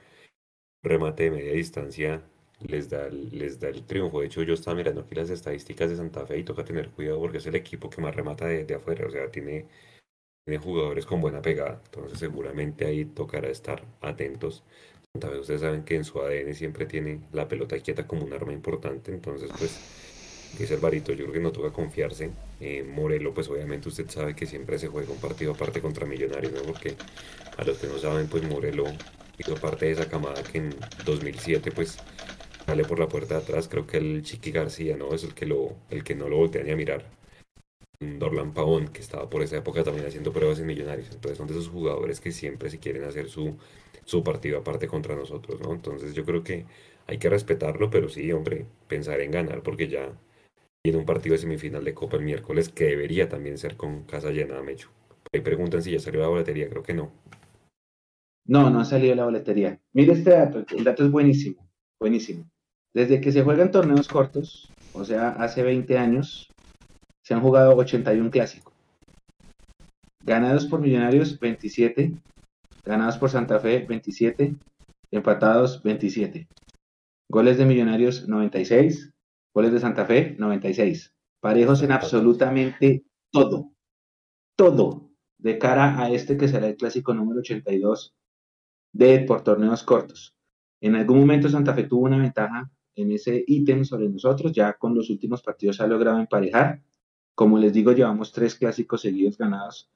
[0.83, 2.23] remate de media distancia,
[2.59, 4.19] les da, les da el triunfo.
[4.19, 7.19] De hecho, yo estaba mirando aquí las estadísticas de Santa Fe y toca tener cuidado
[7.21, 9.07] porque es el equipo que más remata de, afuera.
[9.07, 9.67] O sea, tiene,
[10.45, 11.81] tiene jugadores con buena pegada.
[11.85, 14.65] Entonces, seguramente ahí tocará estar atentos.
[15.13, 18.33] Santa Fe, ustedes saben que en su ADN siempre tiene la pelota quieta como un
[18.33, 19.13] arma importante.
[19.13, 20.03] Entonces, pues
[20.57, 22.31] dice Alvarito, yo creo que no toca confiarse.
[22.59, 26.53] Eh, Morelo, pues obviamente usted sabe que siempre se juega un partido aparte contra Millonarios,
[26.53, 26.61] ¿no?
[26.63, 26.95] Porque
[27.57, 28.85] a los que no saben, pues Morelo
[29.37, 31.97] hizo parte de esa camada que en 2007, pues
[32.65, 33.67] sale por la puerta de atrás.
[33.67, 35.13] Creo que el Chiqui García, ¿no?
[35.13, 37.05] Es el que, lo, el que no lo voltea ni a mirar.
[37.99, 41.09] Dorlan Pavón, que estaba por esa época también haciendo pruebas en Millonarios.
[41.11, 43.57] Entonces son de esos jugadores que siempre si quieren hacer su,
[44.05, 45.73] su partido aparte contra nosotros, ¿no?
[45.73, 46.65] Entonces yo creo que
[47.07, 50.11] hay que respetarlo, pero sí, hombre, pensar en ganar porque ya
[50.85, 54.31] en un partido de semifinal de Copa el miércoles que debería también ser con casa
[54.31, 54.89] llena, Mecho.
[55.31, 57.11] Ahí preguntan si ya salió la boletería, creo que no.
[58.45, 59.79] No, no ha salido la boletería.
[59.93, 61.65] Mire este dato, el dato es buenísimo,
[61.97, 62.49] buenísimo.
[62.93, 66.51] Desde que se juegan torneos cortos, o sea, hace 20 años,
[67.21, 68.73] se han jugado 81 clásicos.
[70.25, 72.13] Ganados por Millonarios, 27.
[72.83, 74.55] Ganados por Santa Fe, 27.
[75.11, 76.47] Empatados, 27.
[77.29, 79.12] Goles de Millonarios, 96.
[79.53, 81.15] Goles de Santa Fe, 96.
[81.39, 83.71] Parejos en absolutamente todo.
[84.55, 85.11] Todo.
[85.37, 88.15] De cara a este que será el clásico número 82
[88.93, 90.35] de por torneos cortos.
[90.81, 94.51] En algún momento Santa Fe tuvo una ventaja en ese ítem sobre nosotros.
[94.51, 96.81] Ya con los últimos partidos ha logrado emparejar.
[97.35, 99.89] Como les digo, llevamos tres clásicos seguidos ganados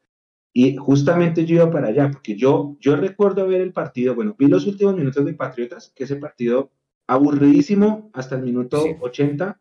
[0.59, 4.47] y justamente yo iba para allá, porque yo, yo recuerdo ver el partido, bueno, vi
[4.47, 6.71] los últimos minutos de Patriotas, que ese partido
[7.07, 9.59] aburridísimo hasta el minuto 80,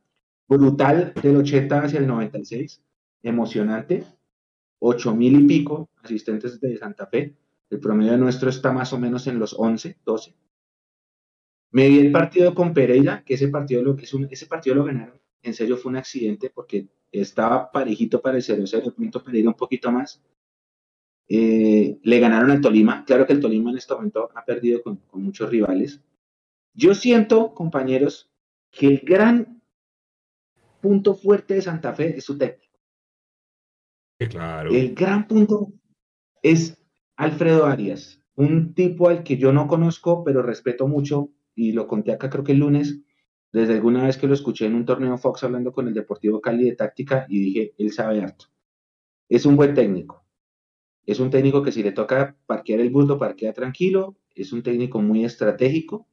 [0.48, 2.82] brutal del 80 hacia el 96,
[3.22, 4.04] emocionante,
[4.78, 7.34] ocho mil y pico asistentes de Santa Fe,
[7.70, 10.34] el promedio nuestro está más o menos en los 11, 12.
[11.72, 14.84] Me vi el partido con Pereira, que ese partido lo, es un, ese partido lo
[14.84, 19.56] ganaron, en serio fue un accidente porque estaba parejito para el 0-0, punto Pereira un
[19.56, 20.22] poquito más,
[21.28, 23.04] eh, le ganaron al Tolima.
[23.04, 26.00] Claro que el Tolima en este momento ha perdido con, muchos rivales.
[26.76, 28.30] Yo siento, compañeros,
[28.70, 29.62] que el gran
[30.82, 32.78] punto fuerte de Santa Fe es su técnico.
[34.28, 34.70] claro.
[34.70, 35.72] El gran punto
[36.42, 36.76] es
[37.16, 42.12] Alfredo Arias, un tipo al que yo no conozco, pero respeto mucho, y lo conté
[42.12, 43.00] acá creo que el lunes,
[43.52, 46.64] desde alguna vez que lo escuché en un torneo Fox hablando con el Deportivo Cali
[46.64, 48.46] de táctica, y dije, él sabe harto.
[49.30, 50.26] Es un buen técnico.
[51.06, 54.62] Es un técnico que si le toca parquear el bus lo parquea tranquilo, es un
[54.62, 56.06] técnico muy estratégico.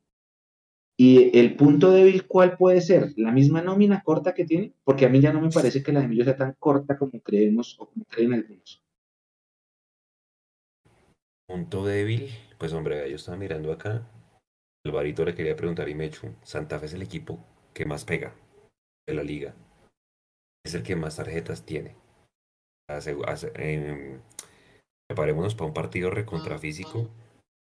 [0.97, 3.13] Y el punto débil, ¿cuál puede ser?
[3.17, 5.99] La misma nómina corta que tiene, porque a mí ya no me parece que la
[5.99, 8.83] de Emilio sea tan corta como creemos o como creen algunos.
[11.47, 14.07] Punto débil, pues hombre, yo estaba mirando acá.
[14.85, 17.39] Alvarito le quería preguntar y Mechu, Santa Fe es el equipo
[17.73, 18.35] que más pega
[19.07, 19.55] de la liga.
[20.65, 21.95] Es el que más tarjetas tiene.
[22.89, 23.15] Hace,
[25.07, 27.09] Preparémonos para un partido recontrafísico.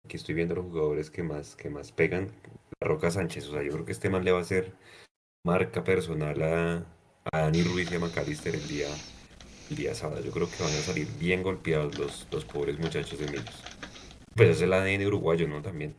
[0.08, 2.32] Aquí estoy viendo los jugadores que más, que más pegan.
[2.80, 4.72] La Roca Sánchez, o sea, yo creo que este man le va a hacer
[5.46, 6.86] marca personal a,
[7.30, 8.88] Dani Ruiz y a Macalister el día,
[9.70, 10.24] el día sábado.
[10.24, 13.62] Yo creo que van a salir bien golpeados los, los pobres muchachos de Millos.
[14.34, 15.62] Pues es el ADN uruguayo, ¿no?
[15.62, 15.94] También.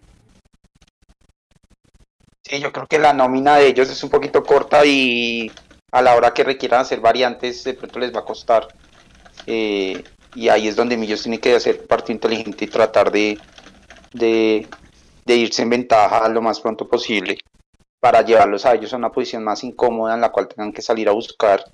[2.46, 5.52] Sí, yo creo que la nómina de ellos es un poquito corta y
[5.92, 8.68] a la hora que requieran hacer variantes de pronto les va a costar.
[9.44, 10.02] Eh,
[10.34, 13.38] y ahí es donde Millos tiene que hacer parte inteligente y tratar de,
[14.12, 14.66] de,
[15.26, 17.38] irse en ventaja lo más pronto posible
[18.00, 21.08] para llevarlos a ellos a una posición más incómoda en la cual tengan que salir
[21.08, 21.64] a buscar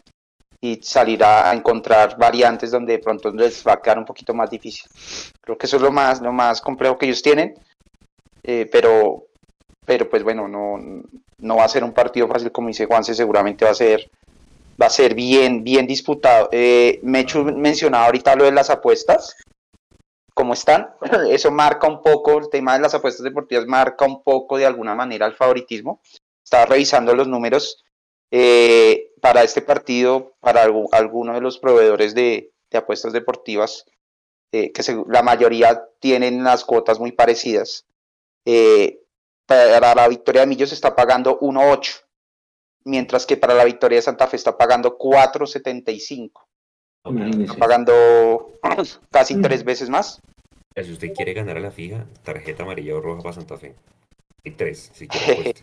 [0.61, 4.51] y salir a, encontrar variantes donde de pronto les va a quedar un poquito más
[4.51, 4.89] difícil.
[5.41, 7.55] Creo que eso es lo más, lo más complejo que ellos tienen,
[8.43, 9.27] eh, pero,
[9.85, 10.79] pero pues bueno, no,
[11.39, 14.11] no va a ser un partido fácil como dice Juanse, seguramente va a ser
[14.81, 16.49] va a ser bien, bien disputado.
[16.53, 19.37] Eh, Mechu mencionaba ahorita lo de las apuestas,
[20.35, 20.95] ¿cómo están?
[21.31, 24.95] Eso marca un poco, el tema de las apuestas deportivas marca un poco de alguna
[24.95, 26.03] manera el favoritismo.
[26.43, 27.83] Estaba revisando los números
[28.31, 33.85] eh, para este partido, para algunos de los proveedores de, apuestas deportivas,
[34.51, 37.87] eh, que la mayoría tienen las cuotas muy parecidas.
[38.45, 39.01] Eh,
[39.47, 42.05] para la victoria de Millos está pagando 1.8
[42.85, 46.31] mientras que para la victoria de Santa Fe está pagando 4.75.
[47.05, 48.59] Está pagando
[49.11, 50.21] casi tres veces más.
[50.75, 53.75] Si usted quiere ganar a la fija, tarjeta amarilla o roja para Santa Fe.
[54.45, 55.55] Hay tres, si quiere.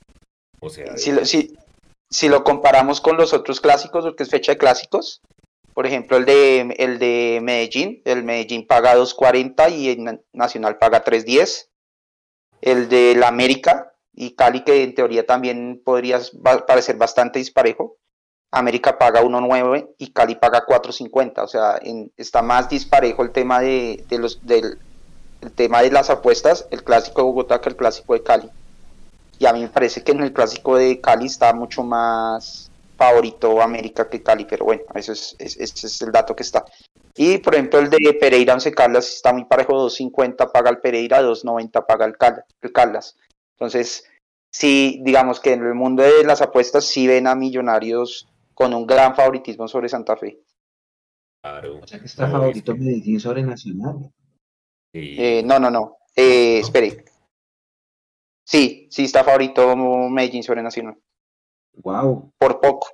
[0.60, 5.20] o sea, si, lo comparamos con los otros clásicos, porque es fecha de clásicos,
[5.74, 11.04] por ejemplo, el de, el de Medellín, el Medellín paga 2.40 y el Nacional paga
[11.04, 11.68] 3.10.
[12.60, 16.20] El de la América y Cali, que en teoría también podría
[16.66, 17.98] parecer bastante disparejo,
[18.54, 21.80] América paga 1.9 y Cali paga 4.50, o sea,
[22.16, 24.78] está más disparejo el tema de, los del
[25.40, 28.48] el tema de las apuestas, el clásico de Bogotá que el clásico de Cali.
[29.38, 33.60] Y a mí me parece que en el clásico de Cali está mucho más favorito
[33.60, 36.64] América que Cali, pero bueno, eso es, ese es el dato que está.
[37.16, 41.22] Y por ejemplo el de Pereira Once Caldas está muy parejo, 2.50 paga el Pereira,
[41.22, 42.14] 2.90 paga el
[42.62, 43.16] El Caldas.
[43.52, 44.04] Entonces,
[44.50, 48.86] sí, digamos que en el mundo de las apuestas sí ven a Millonarios con un
[48.86, 50.40] gran favoritismo sobre Santa Fe.
[51.42, 51.80] Claro.
[51.82, 54.10] O sea que está favorito Medellín sobre Nacional.
[54.92, 55.96] Eh, no, no, no.
[56.16, 57.04] Eh, espere.
[58.46, 60.96] Sí, sí está favorito Medellín sobre Nacional.
[61.76, 62.32] Wow.
[62.38, 62.88] Por poco.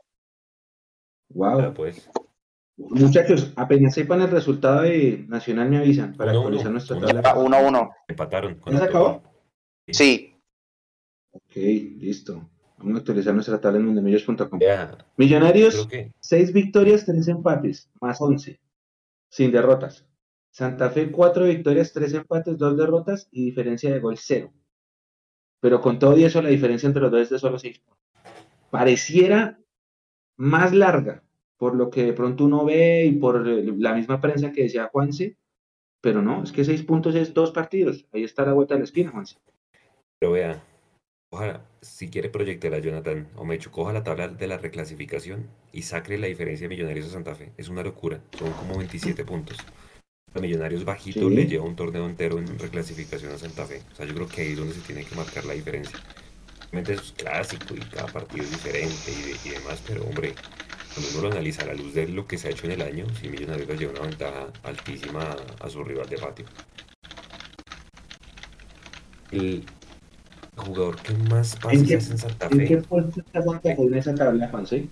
[1.28, 1.74] Wow.
[1.74, 2.10] pues.
[2.76, 7.34] Muchachos, apenas sepan el resultado de Nacional me avisan para actualizar nuestra tabla.
[7.34, 7.94] 1-1.
[8.08, 8.60] Empataron.
[8.66, 9.22] ¿Ya se acabó?
[9.86, 10.34] Sí.
[11.32, 12.48] Ok, listo.
[12.80, 14.58] Vamos a actualizar nuestra tabla en mundemillos.com.
[15.16, 15.88] Millonarios,
[16.20, 18.58] 6 victorias, 3 empates, más 11.
[19.28, 20.06] sin derrotas.
[20.50, 24.52] Santa Fe, cuatro victorias, tres empates, dos derrotas y diferencia de gol cero.
[25.60, 27.80] Pero con todo y eso, la diferencia entre los dos es de solo seis
[28.70, 29.60] Pareciera
[30.36, 31.22] más larga,
[31.56, 35.36] por lo que de pronto uno ve y por la misma prensa que decía Juanse,
[36.00, 38.06] pero no, es que seis puntos es dos partidos.
[38.12, 39.36] Ahí está la vuelta de la esquina, Juanse.
[40.18, 40.64] Pero vea,
[41.30, 45.82] ojalá, si quiere proyectar a Jonathan o me coja la tabla de la reclasificación y
[45.82, 47.52] sacre la diferencia de Millonarios a Santa Fe.
[47.56, 49.56] Es una locura, son como 27 puntos.
[50.34, 53.82] A Millonarios bajito le lleva un torneo entero en reclasificación a Santa Fe.
[53.92, 55.98] O sea, yo creo que ahí es donde se tiene que marcar la diferencia.
[56.68, 60.34] Obviamente es clásico y cada partido es diferente y, y demás, pero hombre,
[60.94, 62.82] cuando uno lo analiza a la luz de lo que se ha hecho en el
[62.82, 66.46] año, si Millonarios lleva una ventaja altísima a, su rival de patio.
[69.30, 69.64] El
[70.60, 72.62] jugador que más pases hace en Santa Fe.
[72.62, 74.66] ¿En qué puesto está Santa Fe en esa tabla, Juan?
[74.66, 74.88] ¿sí?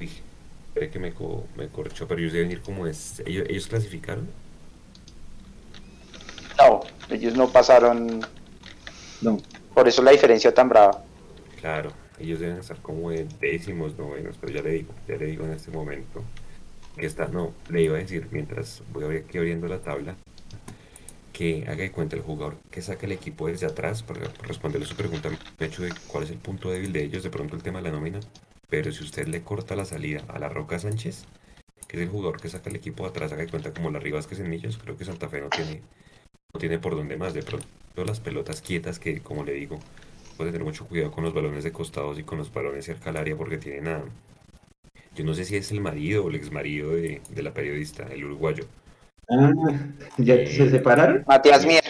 [0.00, 0.10] Uy,
[0.68, 3.22] espere que me, co me corchó, pero ellos deben ir como es.
[3.26, 4.28] ¿Ellos, ¿Ellos clasificaron?
[6.58, 8.20] No, ellos no pasaron.
[9.20, 9.38] No.
[9.74, 11.02] Por eso la diferencia tan brava.
[11.60, 15.44] Claro, ellos deben estar como en décimos, novenos, pero ya le digo, ya le digo
[15.44, 16.22] en este momento
[16.96, 20.16] que está, no, le iba a decir mientras voy aquí abriendo la tabla
[21.38, 24.96] que haga de cuenta el jugador que saca el equipo desde atrás para responderle su
[24.96, 27.78] pregunta me hecho de cuál es el punto débil de ellos, de pronto el tema
[27.78, 28.18] de la nómina,
[28.68, 31.26] pero si usted le corta la salida a la Roca Sánchez,
[31.86, 34.00] que es el jugador que saca el equipo de atrás, haga de cuenta como la
[34.00, 35.80] Rivas que es en ellos, creo que Santa Fe no tiene,
[36.52, 37.68] no tiene por dónde más, de pronto
[38.04, 39.78] las pelotas quietas que como le digo,
[40.36, 43.16] puede tener mucho cuidado con los balones de costados y con los balones cerca al
[43.16, 44.02] área porque tienen a...
[45.14, 48.24] Yo no sé si es el marido o el ex marido de, la periodista, el
[48.24, 48.64] uruguayo.
[49.28, 49.52] Ah,
[50.16, 51.24] ¿ya eh, se separaron?
[51.26, 51.84] Matías Mier.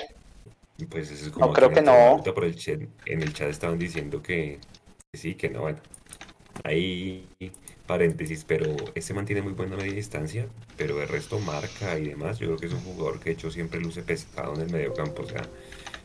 [0.88, 2.22] Pues es como no, creo que no.
[2.22, 4.60] Por el chat, en el chat estaban diciendo que,
[5.12, 5.78] sí, que no, bueno.
[6.64, 7.26] Ahí
[7.88, 12.38] paréntesis, pero ese mantiene muy buena media distancia, pero el resto marca y demás.
[12.38, 14.92] Yo creo que es un jugador que de hecho siempre luce pescado en el medio
[14.92, 15.22] campo.
[15.22, 15.42] O sea,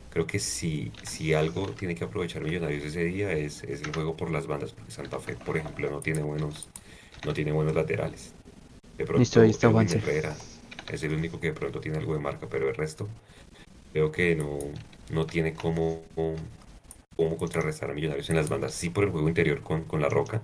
[0.09, 4.31] creo que si, si algo tiene que aprovechar Millonarios ese día es, el juego por
[4.31, 6.69] las bandas, porque Santa Fe, por ejemplo, no tiene buenos,
[7.25, 8.33] no tiene buenos laterales.
[8.97, 9.69] De pronto, Listo, ahí está
[10.89, 13.07] es el único que de pronto tiene algo de marca, pero el resto
[13.91, 14.59] creo que no,
[15.11, 16.01] no tiene cómo,
[17.15, 18.73] cómo contrarrestar a Millonarios en las bandas.
[18.73, 20.41] Sí por el juego interior con, con la Roca,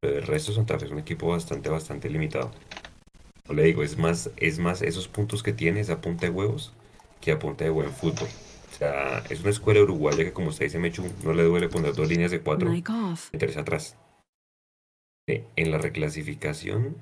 [0.00, 2.50] pero el resto Santa Fe es un equipo bastante, bastante limitado.
[3.48, 6.72] No le digo, es más, es más esos puntos que tiene, a punta de huevos,
[7.20, 8.28] que a punta de buen fútbol
[9.28, 12.30] es una escuela uruguaya que, como usted dice, Mechu, no le duele poner dos líneas
[12.30, 12.70] de cuatro,
[13.32, 13.96] meterse atrás.
[15.28, 16.96] Eh, en la reclasificación,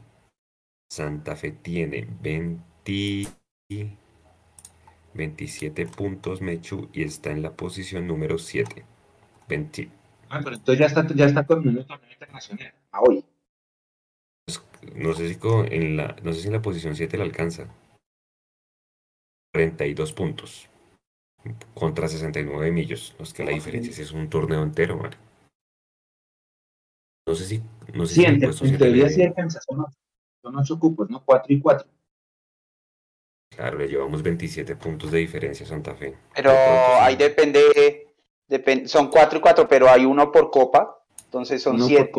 [0.91, 3.29] Santa Fe tiene 20,
[5.15, 8.85] 27 puntos, Mechu, y está en la posición número 7.
[9.49, 9.89] 20.
[10.31, 13.25] Ah, pero entonces ya está, ya está con un torneo internacional, a hoy.
[14.95, 15.39] No sé si
[15.71, 17.67] en la, no sé si en la posición 7 le alcanza.
[19.53, 20.69] 32 puntos
[21.75, 23.15] contra 69 millos.
[23.19, 25.11] los que la diferencia es un torneo entero, man.
[27.27, 27.63] No sé si.
[27.95, 29.61] No sé sí, si en, teoría sí alcanza,
[30.43, 31.23] son 8, cupos, ¿no?
[31.25, 31.89] 4 y 4.
[33.51, 36.17] Claro, le llevamos 27 puntos de diferencia a Santa Fe.
[36.35, 36.53] Pero
[37.01, 38.15] ahí depende,
[38.47, 42.13] depende, son 4 y 4, pero hay uno por copa, entonces son 7.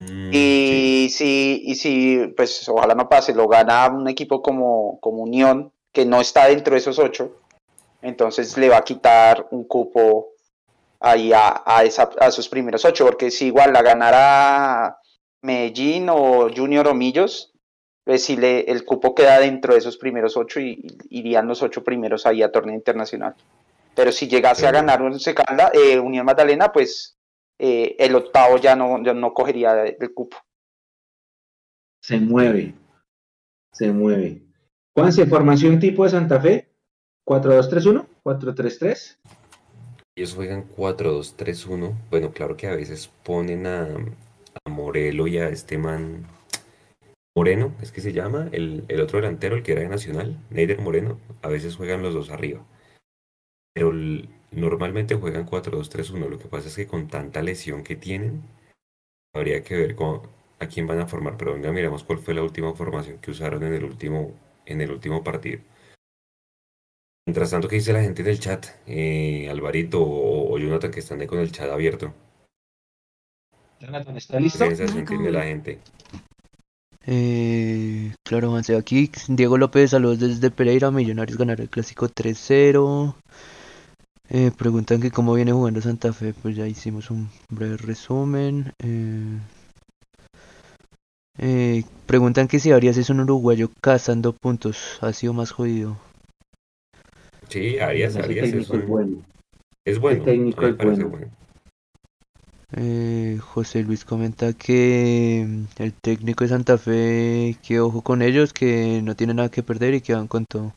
[0.00, 5.24] Mm, y si, y si, pues ojalá no pase, lo gana un equipo como, como
[5.24, 7.34] Unión, que no está dentro de esos 8,
[8.02, 10.34] entonces le va a quitar un cupo
[11.00, 14.98] ahí a, a, esos primeros ocho, porque si igual la ganara
[15.42, 17.52] Medellín o Junior o Millos,
[18.04, 21.84] pues si le, el cupo queda dentro de esos primeros ocho y, irían los ocho
[21.84, 23.34] primeros ahí a torneo internacional.
[23.94, 27.18] Pero si llegase a ganar un Secalda, eh, Unión Magdalena, pues
[27.58, 30.36] eh, el octavo ya no, ya no cogería el cupo.
[32.00, 32.74] Se mueve,
[33.72, 34.42] se mueve.
[34.94, 36.68] Juanse, formación tipo de Santa Fe,
[37.26, 39.16] 4-2-3-1, 4-3-3.
[40.16, 41.94] Ellos juegan 4-2-3-1.
[42.10, 43.86] Bueno, claro que a veces ponen a,
[44.88, 46.26] Morelo y a este man
[47.36, 50.80] Moreno, es que se llama, el, el, otro delantero, el que era de Nacional, Neider
[50.80, 51.20] Moreno.
[51.42, 52.64] A veces juegan los dos arriba.
[53.74, 53.92] Pero
[54.50, 56.30] normalmente juegan 4-2-3-1.
[56.30, 58.42] Lo que pasa es que con tanta lesión que tienen,
[59.34, 60.22] habría que ver con,
[60.58, 61.36] a quién van a formar.
[61.36, 64.34] Pero venga, miremos cuál fue la última formación que usaron en el último,
[64.64, 65.60] en el último partido.
[67.26, 68.66] Mientras tanto, ¿qué dice la gente del chat?
[68.86, 72.14] Eh, Alvarito o, Jonathan que están ahí con el chat abierto.
[73.80, 74.68] Jonathan, ¿está listo?
[74.68, 75.78] ¿Qué sensación de la gente?
[77.06, 79.10] Eh, claro, avance aquí.
[79.28, 80.90] Diego López, saludos desde Pereira.
[80.90, 83.14] Millonarios ganar el clásico 3-0.
[84.30, 86.34] Eh, preguntan que cómo viene jugando Santa Fe.
[86.34, 88.72] Pues ya hicimos un breve resumen.
[88.82, 89.38] Eh,
[91.38, 95.96] eh preguntan que si Arias es un uruguayo cazando puntos, ha sido más jodido.
[97.48, 99.16] Sí, Arias, Arias es, un- bueno.
[99.86, 100.24] es bueno.
[100.24, 101.30] técnico es bueno.
[102.76, 108.52] Eh, José Luis comenta que mm, el técnico de Santa Fe, que ojo con ellos,
[108.52, 110.74] que no tienen nada que perder y que van con todo.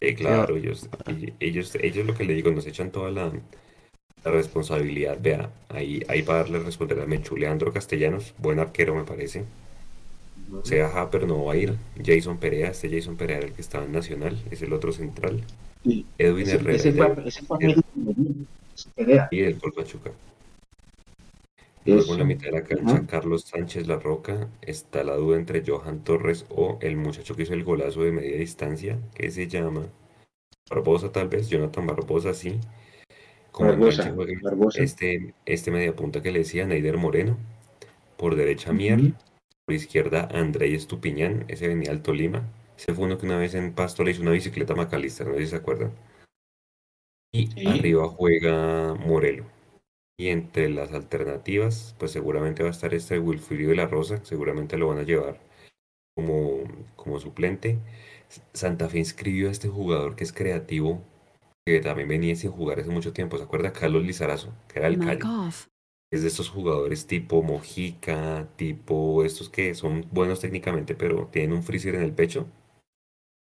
[0.00, 3.32] Sí, claro, ellos, ell- ellos, ellos lo que le digo, nos echan toda la,
[4.24, 5.18] la responsabilidad.
[5.20, 9.44] Vea, ahí, ahí para darle a responder a Mechu, Leandro Castellanos, buen arquero me parece.
[10.52, 11.74] O sea, Happer no va a ir.
[12.04, 15.42] Jason Perea, este Jason Perea era el que estaba en Nacional, es el otro central.
[15.82, 16.06] Sí.
[16.18, 17.74] Edwin Ese, Herrera ese el de- fue, ese fue mi-
[18.74, 19.28] ese Perea.
[19.32, 20.10] y el Gol Pachuca.
[21.86, 23.06] Luego en la mitad de la cancha, Ajá.
[23.06, 24.48] Carlos Sánchez La Roca.
[24.62, 28.36] Está la duda entre Johan Torres o el muchacho que hizo el golazo de media
[28.36, 29.86] distancia, que se llama
[30.68, 31.48] Barbosa, tal vez.
[31.48, 32.58] Jonathan Barbosa, sí.
[33.52, 34.82] Como Barbosa, enganche juega Barbosa.
[34.82, 37.36] este, este mediapunta que le decía, Neider Moreno.
[38.16, 39.12] Por derecha, Mier.
[39.64, 41.44] Por izquierda, André Estupiñán.
[41.48, 42.42] Ese venía al Tolima.
[42.78, 45.34] Ese fue uno que una vez en Pasto le hizo una bicicleta a Macalister, no
[45.34, 45.92] sé si se acuerdan.
[47.32, 47.66] Y Sí.
[47.66, 49.44] arriba juega Morelo.
[50.18, 54.78] Y entre las alternativas, pues seguramente va a estar este Wilfrido de la Rosa, seguramente
[54.78, 55.40] lo van a llevar
[56.16, 56.64] como,
[56.96, 57.78] como suplente.
[58.54, 61.02] Santa Fe inscribió a este jugador que es creativo,
[61.66, 63.38] que también venía sin jugar hace mucho tiempo.
[63.38, 63.72] ¿Se acuerda?
[63.72, 65.30] Carlos Lizarazo, que era el Mic Cali.
[66.12, 71.62] Es de estos jugadores tipo Mojica, tipo estos que son buenos técnicamente, pero tienen un
[71.64, 72.46] freezer en el pecho.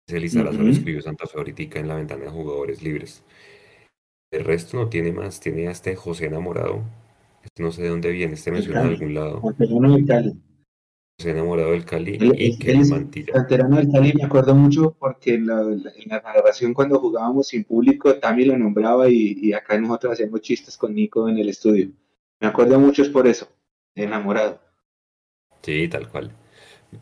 [0.08, 0.74] Ese Lizarazo lo Ujú.
[0.74, 3.24] escribió Santa Fe ahorita en la ventana de jugadores libres.
[4.32, 6.84] El resto no tiene más, tiene a este José Enamorado.
[7.44, 9.42] Este no sé de dónde viene, este El menciona de algún lado.
[9.42, 10.42] Canterano del Cali.
[11.20, 13.34] José Enamorado del Cali Él, y Mantilla.
[13.34, 17.66] canterano del Cali, me acuerdo mucho porque en la, en la narración cuando jugábamos sin
[17.66, 21.92] público, Tami lo nombraba y, y acá nosotros hacíamos chistes con Nico en el estudio.
[22.40, 23.50] Me acuerdo mucho es por eso,
[23.96, 24.62] enamorado.
[25.62, 26.32] Sí, tal cual.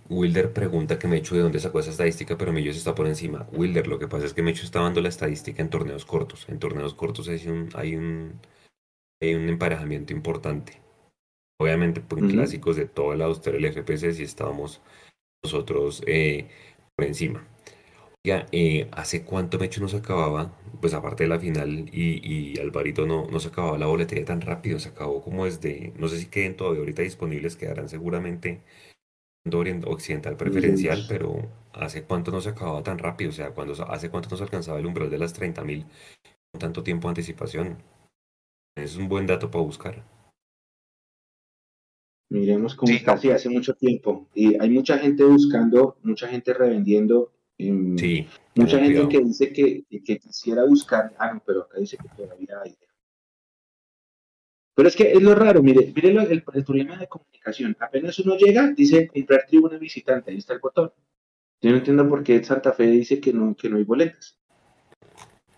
[0.09, 3.47] Wilder pregunta que Mechu de dónde sacó esa estadística, pero Millos está por encima.
[3.51, 6.47] Wilder, lo que pasa es que Mechu está dando la estadística en torneos cortos.
[6.49, 8.39] En torneos cortos hay un, hay un,
[9.21, 10.81] hay un emparejamiento importante.
[11.59, 12.35] Obviamente, pues, en Ujú.
[12.37, 14.81] clásicos de todo el Austria, el FPC, sí estábamos
[15.43, 16.47] nosotros eh,
[16.95, 17.47] por encima.
[18.25, 20.53] Oiga, eh, ¿hace cuánto Mechu nos acababa?
[20.81, 24.41] Pues aparte de la final y, y Alvarito no, no se acababa la boletería tan
[24.41, 28.61] rápido, se acabó como desde, no sé si queden todavía ahorita disponibles, quedarán seguramente en
[29.45, 33.29] orient- occidental preferencial, pero ¿hace cuánto no se acababa tan rápido?
[33.29, 35.85] O sea, cuando, ¿hace cuánto no se alcanzaba el umbral de las 30.000
[36.51, 37.77] con tanto tiempo de anticipación?
[38.75, 40.03] Es un buen dato para buscar.
[42.31, 43.21] Miremos cómo Sí, está, no.
[43.21, 44.27] sí, hace mucho tiempo.
[44.35, 47.31] Y hay mucha gente buscando, mucha gente revendiendo.
[47.57, 49.09] em, Sí, Mucha gente cuidado.
[49.09, 52.77] que dice que, que quisiera buscar, ah, no, pero acá dice que todavía hay.
[54.79, 57.75] Pero es que es lo raro, mire, mire lo- el, problema de comunicación.
[57.81, 60.93] Apenas uno llega, dice comprar tribuna visitante, ahí está el botón.
[61.61, 64.39] Yo no entiendo por qué Santa Fe dice que no, que no hay boletas.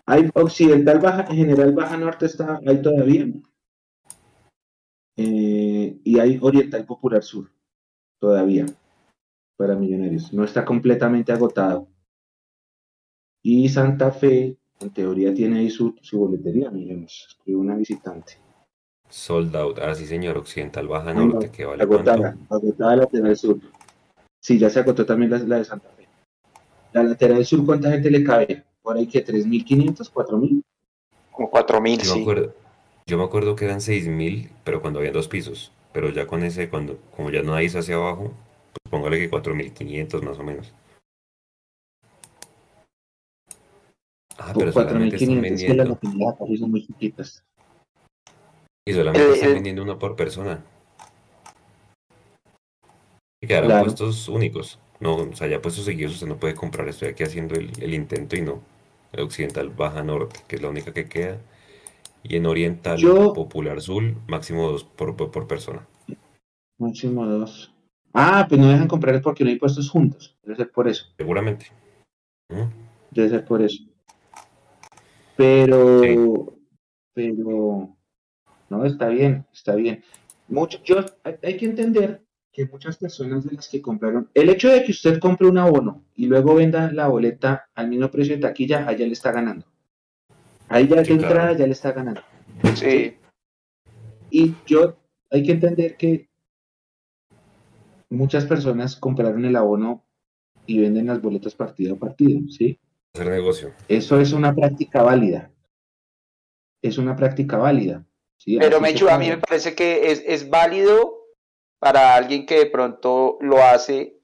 [0.06, 3.28] Hay Occidental Baja, en general Baja Norte está, hay todavía.
[5.16, 7.48] Eh, y hay Oriental Popular Sur,
[8.18, 8.66] todavía,
[9.56, 10.32] para millonarios.
[10.32, 11.86] No está completamente agotado.
[13.40, 18.42] Y Santa Fe, en teoría, tiene ahí su, su boletería, miremos, tribuna visitante.
[19.12, 19.78] Sold out.
[19.78, 20.38] Ah, sí, señor.
[20.38, 22.10] Occidental Baja Ah, no, Norte, que vale cuánto.
[22.12, 23.58] Agotada, agotada lateral sur.
[24.40, 26.08] Sí, ya se agotó también la, la de Santa Fe.
[26.94, 28.64] La lateral sur, ¿cuánta gente le cabe?
[28.80, 30.62] Por ahí que 3.500, 4.000.
[31.30, 32.20] Como 4000, Yo me sí.
[32.22, 32.54] acuerdo,
[33.06, 35.72] yo me acuerdo que eran 6.000, pero cuando había dos pisos.
[35.92, 38.32] Pero ya con ese, cuando, como ya no hay eso hacia abajo,
[38.72, 40.72] pues póngale que 4.500 más o menos.
[44.38, 45.98] Ah, pero solamente están 4.500, es que las
[46.48, 47.44] sí son muy chiquitas.
[48.86, 50.64] Y solamente El- están el- vendiendo una por persona.
[53.40, 53.84] Y quedaron Claro.
[53.84, 54.78] puestos únicos.
[55.00, 56.88] No, o sea, ya puestos seguidos usted no puede comprar.
[56.88, 58.60] Estoy aquí haciendo el, el intento y no.
[59.12, 61.38] El occidental baja norte, que es la única que queda.
[62.22, 65.86] Y en oriental Yo- popular sur, máximo dos por, por, por persona.
[66.78, 67.72] Máximo dos.
[68.14, 70.36] Ah, pues no dejan comprar porque no hay puestos juntos.
[70.42, 71.06] Debe ser por eso.
[71.16, 71.66] Seguramente.
[72.48, 72.68] ¿Mm?
[73.10, 73.82] Debe ser por eso.
[75.36, 76.16] Pero, Sí.
[77.14, 77.96] pero,
[78.72, 80.02] no, está bien, está bien.
[80.48, 84.68] Mucho, yo, hay, hay que entender que muchas personas de las que compraron, el hecho
[84.68, 88.42] de que usted compre un abono y luego venda la boleta al mismo precio de
[88.42, 89.66] taquilla, allá le está ganando.
[90.68, 91.58] Ahí ya de entrada claro.
[91.58, 92.22] ya le está ganando.
[92.74, 93.16] Sí.
[94.30, 94.96] Y yo,
[95.30, 96.30] hay que entender que
[98.10, 100.04] muchas personas compraron el abono
[100.66, 102.78] y venden las boletas partido a partido, ¿sí?
[103.14, 103.72] Hacer negocio.
[103.88, 105.50] Eso es una práctica válida.
[106.82, 108.06] Es una práctica válida.
[108.44, 108.58] ¿Sí?
[108.58, 111.18] Pero Mechu, a mí me parece que es, es válido
[111.78, 114.22] para alguien que de pronto lo hace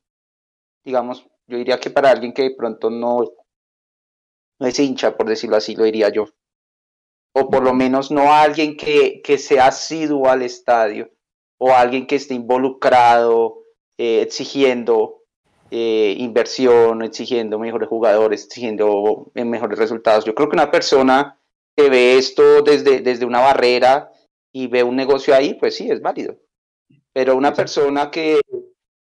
[0.89, 3.21] digamos, yo diría que para alguien que de pronto no,
[4.59, 6.27] no es hincha, por decirlo así, lo diría yo.
[7.35, 11.11] O por lo menos no alguien que, que sea asiduo al estadio,
[11.59, 13.63] o alguien que esté involucrado,
[13.99, 15.25] eh, exigiendo
[15.71, 20.25] eh, inversión, exigiendo mejores jugadores, exigiendo mejores resultados.
[20.25, 21.38] Yo creo que una persona
[21.79, 24.11] que ve esto desde, desde una barrera
[24.53, 26.37] y ve un negocio ahí, pues sí, es válido.
[27.13, 28.41] Pero una persona que,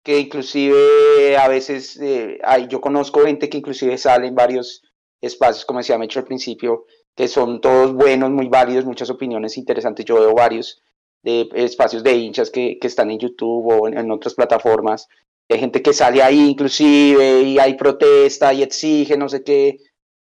[0.04, 4.84] que inclusive a veces, eh, hay, yo conozco gente que inclusive sale en varios
[5.20, 10.06] espacios, como decía Mecho al principio, que son todos buenos, muy válidos, muchas opiniones interesantes.
[10.06, 10.80] Yo veo varios
[11.24, 15.08] de espacios de hinchas que, que están en YouTube o en, en, otras plataformas.
[15.50, 19.80] Hay gente que sale ahí inclusive y hay protesta y exige no sé qué,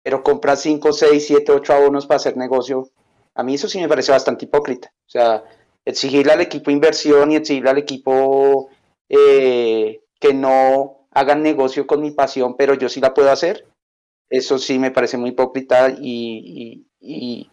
[0.09, 2.89] pero compra 5, 6, 7, 8 abonos para hacer negocio.
[3.35, 4.91] A mí eso sí me parece bastante hipócrita.
[5.05, 5.43] O sea,
[5.85, 8.69] exigirle al equipo inversión y exigirle al equipo
[9.07, 13.67] eh, que no hagan negocio con mi pasión, pero yo sí la puedo hacer.
[14.31, 17.47] Eso sí me parece muy hipócrita y, y,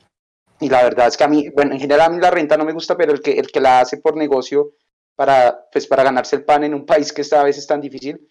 [0.61, 2.73] la verdad es que a mí, bueno, en general a mí la renta no me
[2.73, 4.71] gusta, pero el que, el que la hace por negocio
[5.15, 8.27] para, pues, para ganarse el pan en un país que está a veces tan difícil,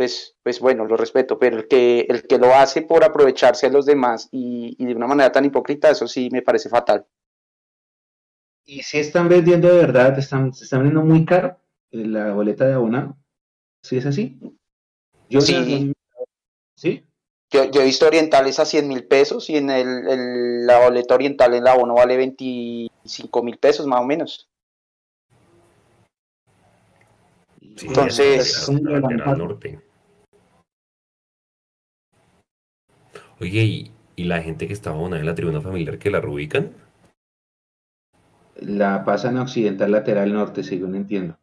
[0.00, 3.70] pues, pues bueno, lo respeto, pero el que, el que lo hace por aprovecharse a
[3.70, 7.04] los demás y, y de una manera tan hipócrita, eso sí me parece fatal.
[8.64, 10.18] ¿Y si están vendiendo de verdad?
[10.18, 11.58] ¿Están, ¿Se están vendiendo muy caro
[11.90, 13.18] la boleta de abonado?
[13.82, 14.40] ¿Sí es así?
[15.28, 15.92] Yo sí.
[16.76, 17.06] ¿Sí?
[17.50, 21.14] Yo, yo, he visto orientales a 100 mil pesos y en el, el, la boleta
[21.14, 24.48] oriental en la abono vale 25 mil pesos más o menos.
[27.76, 29.89] Sí, Entonces, norte.
[33.40, 36.72] Oye, ¿y, ¿y, la gente que estaba abonada en la tribuna familiar que la reubican?
[38.56, 41.38] La pasan a occidental lateral norte, según entiendo.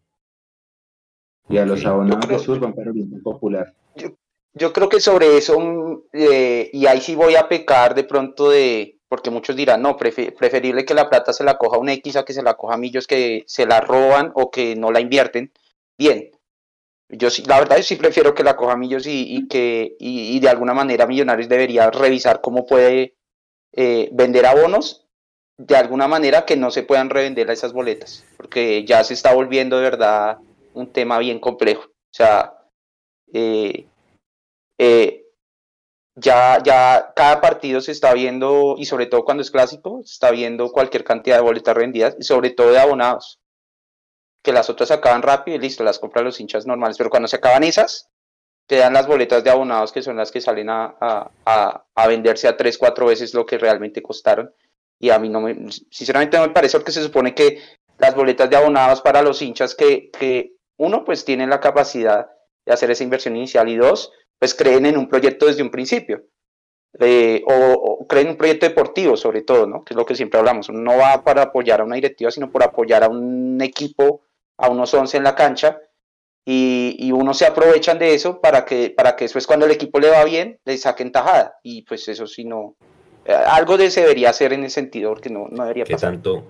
[1.50, 3.74] Y a los abonados creo, de sur van para Oriental Popular.
[3.96, 4.10] Yo,
[4.54, 9.00] yo, creo que sobre eso, eh, y ahí sí voy a pecar de pronto de,
[9.08, 12.26] porque muchos dirán, no, prefer, preferible que la plata se la coja un X a
[12.26, 15.52] que se la coja a millos que se la roban o que no la invierten.
[15.98, 16.30] Bien,
[17.10, 20.36] yo sí, la verdad, yo sí prefiero que la coja Millos y, y que y,
[20.36, 23.16] y, de alguna manera Millonarios debería revisar cómo puede
[23.74, 25.08] eh, vender abonos
[25.58, 29.78] de alguna manera que no se puedan revender esas boletas, porque ya se está volviendo
[29.78, 30.38] de verdad
[30.74, 31.86] un tema bien complejo.
[31.86, 32.54] O sea,
[33.34, 33.88] eh,
[34.78, 35.26] eh,
[36.16, 40.32] ya, ya cada partido se está viendo, y sobre todo cuando es clásico, se está
[40.32, 43.40] viendo cualquier cantidad de boletas vendidas, y sobre todo de abonados
[44.42, 46.98] que las otras se acaban rápido y listo, las compran los hinchas normales.
[46.98, 48.10] Pero cuando se acaban esas,
[48.68, 52.58] quedan las boletas de abonados que son las que salen a, a, a, venderse a
[52.58, 54.54] tres, cuatro veces lo que realmente costaron.
[55.00, 57.62] Y a mí no me, sinceramente no me parece porque se supone que
[57.98, 62.30] las boletas de abonados para los hinchas que, que uno, pues tienen la capacidad
[62.66, 66.24] de hacer esa inversión inicial y dos, pues creen en un proyecto desde un principio.
[67.00, 69.84] Eh, o, o, creen un proyecto deportivo sobre todo, ¿no?
[69.84, 70.70] que es lo que siempre hablamos.
[70.70, 74.22] No va para apoyar a una directiva, sino por apoyar a un equipo
[74.58, 75.80] a unos 11 en la cancha
[76.46, 80.00] y, y uno se aprovechan de eso para que, para que después cuando el equipo
[80.00, 81.60] le va bien, le saquen tajada.
[81.62, 82.76] Y pues eso sí no...
[83.26, 86.14] Eh, algo de se debería hacer en ese sentido, porque no, no debería ¿Qué pasar.
[86.14, 86.46] Tanto,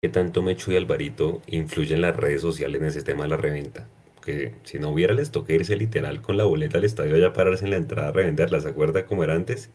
[0.00, 3.88] ¿Qué tanto Mechu y Alvarito influyen las redes sociales en ese tema de la reventa?
[4.14, 7.64] Porque si no hubiera, les toca irse literal con la boleta al estadio ya pararse
[7.64, 8.60] en la entrada a revenderla.
[8.60, 9.70] ¿Se acuerda cómo era antes?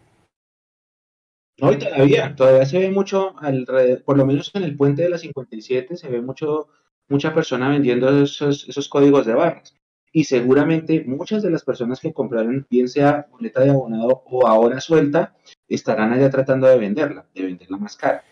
[1.59, 5.09] No, y todavía, todavía se ve mucho, alrededor, por lo menos en el puente de
[5.09, 6.70] la 57, se ve mucho
[7.10, 9.76] mucha persona vendiendo esos, esos códigos de barras.
[10.12, 14.80] Y seguramente muchas de las personas que compraron, bien sea boleta de abonado o ahora
[14.80, 15.36] suelta,
[15.68, 18.24] estarán allá tratando de venderla, de venderla más cara.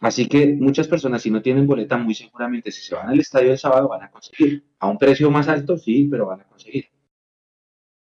[0.00, 3.52] Así que muchas personas, si no tienen boleta, muy seguramente si se van al estadio
[3.52, 4.64] el sábado van a conseguir.
[4.80, 6.88] A un precio más alto, sí, pero van a conseguir.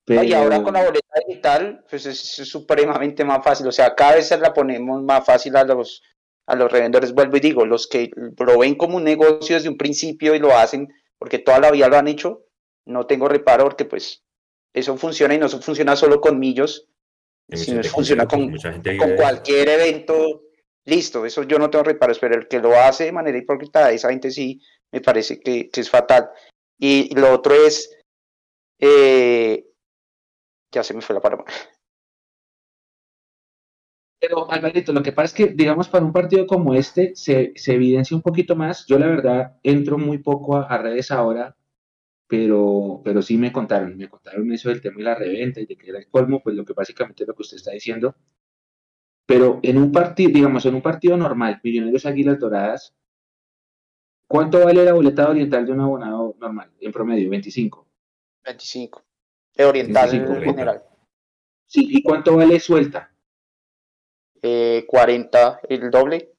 [0.04, 0.22] Pero...
[0.22, 3.66] Y ahora con la boleta digital, pues es, es supremamente más fácil.
[3.66, 6.02] O sea, cada vez se la ponemos más fácil a los,
[6.46, 9.76] a los revendedores, vuelvo y digo, los que lo ven como un negocio desde un
[9.76, 10.88] principio y lo hacen
[11.18, 12.46] porque toda la vida lo han hecho,
[12.84, 14.24] no tengo reparo porque pues
[14.74, 16.88] eso funciona y no funciona solo con millos,
[17.52, 18.50] sino funciona con,
[18.98, 20.42] con cualquier evento.
[20.84, 24.10] Listo, eso yo no tengo reparo, pero el que lo hace de manera hipócrita, esa
[24.10, 26.28] gente sí me parece que, que es fatal.
[26.76, 27.96] Y lo otro es,
[28.80, 29.64] eh,
[30.72, 31.44] ya se me fue la palabra.
[34.22, 37.74] Pero, Alvarito, lo que pasa es que, digamos, para un partido como este se, se
[37.74, 38.86] evidencia un poquito más.
[38.86, 41.56] Yo, la verdad, entro muy poco a, a, redes ahora,
[42.28, 45.76] pero, pero sí me contaron, me contaron eso del tema de la reventa y de
[45.76, 48.14] que era el colmo, pues lo que básicamente es lo que usted está diciendo.
[49.26, 52.94] Pero en un partido, digamos, en un partido normal, Millonarios Águilas Doradas,
[54.28, 57.30] ¿cuánto vale la boleta oriental de un abonado normal, en promedio?
[57.30, 57.88] 25.
[58.44, 59.04] 25.
[59.56, 60.52] De Oriental Sí, sí, en completa.
[60.52, 60.82] general.
[61.66, 63.11] Sí, ¿y cuánto vale suelta?
[64.42, 66.32] Eh, 40, el doble.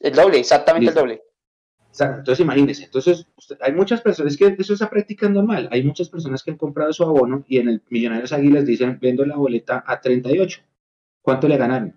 [0.00, 1.00] El doble, exactamente Listo.
[1.00, 1.22] el doble.
[1.88, 5.82] Exacto, Entonces imagínense, entonces usted- hay muchas personas, es que eso está práctica normal, hay
[5.82, 9.36] muchas personas que han comprado su abono y en el Millonarios Águilas dicen, vendo la
[9.36, 10.60] boleta a 38.
[11.20, 11.96] ¿Cuánto le ganaron?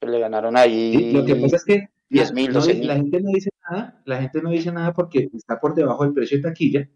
[0.00, 0.92] Le ganaron ahí.
[0.96, 1.12] ¿Sí?
[1.12, 2.86] Lo que pasa es que 10.000, no, 12.000.
[2.86, 6.12] la gente no dice nada, la gente no dice nada porque está por debajo del
[6.12, 6.88] precio de taquilla,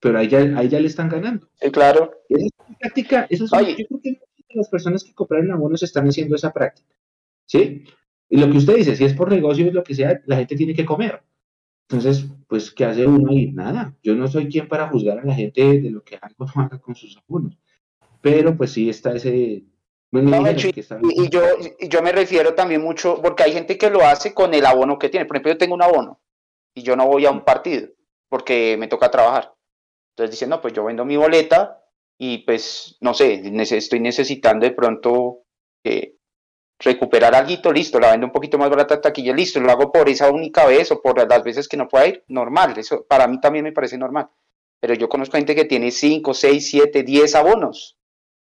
[0.00, 1.48] pero ahí ya, ahí ya le están ganando.
[1.60, 2.22] Sí, claro.
[2.28, 3.76] Esa es una práctica, esa es una- Oye.
[3.78, 4.20] yo creo que
[4.54, 6.88] las personas que compraron abonos están haciendo esa práctica.
[7.46, 7.84] ¿Sí?
[8.28, 10.74] Y lo que usted dice, si es por negocio, lo que sea, la gente tiene
[10.74, 11.22] que comer.
[11.88, 13.50] Entonces, pues, ¿qué hace uno ahí?
[13.52, 13.94] Nada.
[14.02, 16.62] Yo no soy quien para juzgar a la gente de lo que haga o no
[16.62, 17.56] haga con sus abonos.
[18.20, 19.62] Pero, pues sí está ese.
[20.10, 21.42] Bueno, No, dijeron Mecho, que está- Y, y yo,
[21.78, 24.98] y yo me refiero también mucho, porque hay gente que lo hace con el abono
[24.98, 25.24] que tiene.
[25.26, 26.20] Por ejemplo, yo tengo un abono
[26.74, 27.88] y yo no voy a un partido
[28.28, 29.54] porque me toca trabajar.
[30.12, 31.82] Entonces dicen, no, pues yo vendo mi boleta
[32.18, 33.42] y pues, no sé,
[33.76, 35.40] estoy necesitando de pronto
[35.84, 36.16] eh,
[36.78, 40.30] recuperar algo, listo, la vendo un poquito más barata taquilla, listo, lo hago por esa
[40.30, 43.64] única vez o por las veces que no pueda ir, normal, eso para mí también
[43.64, 44.28] me parece normal.
[44.80, 47.98] Pero yo conozco gente que tiene 5, 6, 7, 10 abonos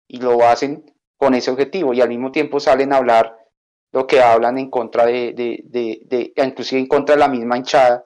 [0.08, 0.84] y lo hacen
[1.16, 3.36] con ese objetivo y al mismo tiempo salen a hablar
[3.92, 7.56] lo que hablan en contra de, de, de, de- inclusive en contra de la misma
[7.56, 8.04] hinchada.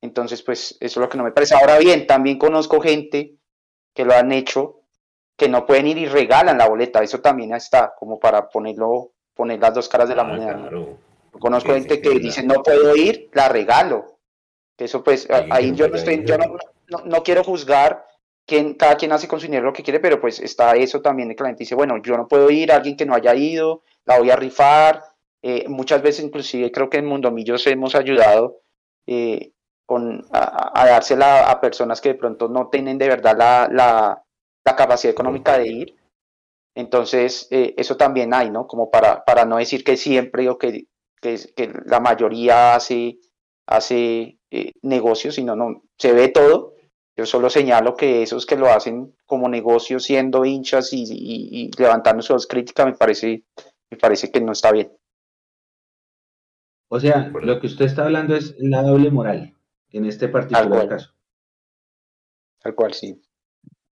[0.00, 1.54] Entonces, pues eso es lo que no me parece.
[1.54, 3.36] Ahora bien, también conozco gente
[3.94, 4.81] que lo han hecho,
[5.42, 7.02] que no pueden ir y regalan la boleta.
[7.02, 10.70] Eso también está, como para ponerlo, poner las dos caras de la Ah, moneda.
[11.40, 14.18] Conozco gente que dice, no puedo ir, la regalo.
[14.78, 16.44] Eso pues, ahí yo no estoy, yo no,
[16.88, 16.98] ¿no?
[17.04, 18.04] no- quiero juzgar
[18.46, 21.28] quién, cada quien hace con su dinero lo que quiere, pero pues está eso también
[21.28, 23.82] de que la gente dice, bueno, yo no puedo ir, alguien que no haya ido,
[24.04, 25.02] la voy a rifar.
[25.42, 28.58] Eh, muchas veces inclusive creo que en Mundomillos hemos ayudado
[29.08, 29.50] eh,
[29.86, 34.22] con, a, a dársela a personas que de pronto no tienen de verdad la, la,
[34.64, 35.96] la capacidad económica de ir.
[36.74, 38.66] Entonces, eh, eso también hay, ¿no?
[38.66, 40.86] Como para, para no decir que siempre o que,
[41.20, 43.18] que, que la mayoría hace,
[43.66, 46.74] hace eh, negocios, sino no, se ve todo.
[47.14, 51.70] Yo solo señalo que esos que lo hacen como negocio, siendo hinchas y, y, y
[51.78, 53.44] levantando su voz crítica, me parece,
[53.90, 54.96] me parece que no está bien.
[56.88, 59.54] O sea, lo que usted está hablando es la doble moral
[59.90, 60.88] en este particular cual.
[60.88, 61.14] caso.
[62.60, 63.20] Tal cual, sí.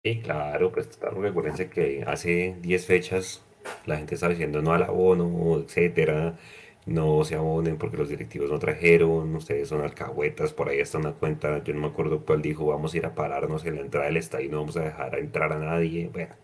[0.02, 3.44] Sí, claro, pues claro, recuérdense que hace 10 fechas
[3.84, 6.38] la gente estaba diciendo no al abono, etcétera,
[6.86, 11.12] no se abonen porque los directivos no trajeron, ustedes son alcahuetas, por ahí está una
[11.12, 14.06] cuenta, yo no me acuerdo cuál dijo, vamos a ir a pararnos en la entrada
[14.06, 16.34] del estadio y no vamos a dejar entrar a nadie, bueno,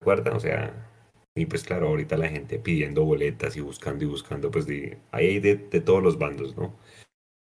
[0.00, 0.34] ¿recuerdan?
[0.36, 0.72] O sea,
[1.34, 5.26] y pues claro, ahorita la gente pidiendo boletas y buscando y buscando, pues de, ahí
[5.28, 6.74] hay de, de todos los bandos, ¿no?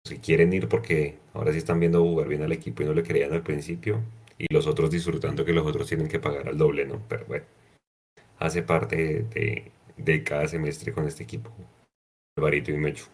[0.05, 3.03] Si quieren ir porque ahora sí están viendo jugar bien al equipo y no le
[3.03, 4.01] creían al principio,
[4.43, 7.01] y los otros disfrutando que los otros tienen que pagar al doble, ¿no?
[7.07, 7.45] Pero bueno,
[8.39, 11.51] hace parte de, de- cada semestre con este equipo.
[12.37, 13.05] Alvarito y Mechu.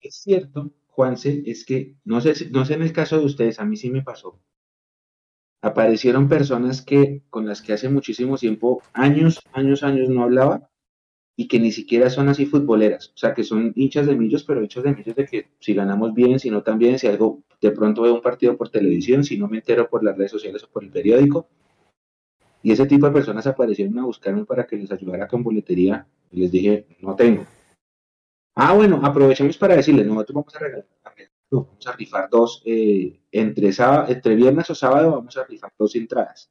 [0.00, 3.64] Es cierto, Juanse, es que no sé, no sé en el caso de ustedes, a
[3.64, 4.40] mí sí me pasó.
[5.62, 10.70] Aparecieron personas que con las que hace muchísimo tiempo, años, años, años no hablaba
[11.36, 14.62] y que ni siquiera son así futboleras, o sea, que son hinchas de millos, pero
[14.62, 18.02] hinchas de millos de que si ganamos bien, si no también, si algo, de pronto
[18.02, 20.84] veo un partido por televisión, si no me entero por las redes sociales o por
[20.84, 21.48] el periódico.
[22.62, 26.40] Y ese tipo de personas aparecieron a buscarme para que les ayudara con boletería y
[26.40, 27.44] les dije, no tengo.
[28.54, 30.86] Ah, bueno, aprovechemos para decirles, nosotros vamos a regalar,
[31.50, 35.96] vamos a rifar dos, eh, entre, sábado, entre viernes o sábado vamos a rifar dos
[35.96, 36.50] entradas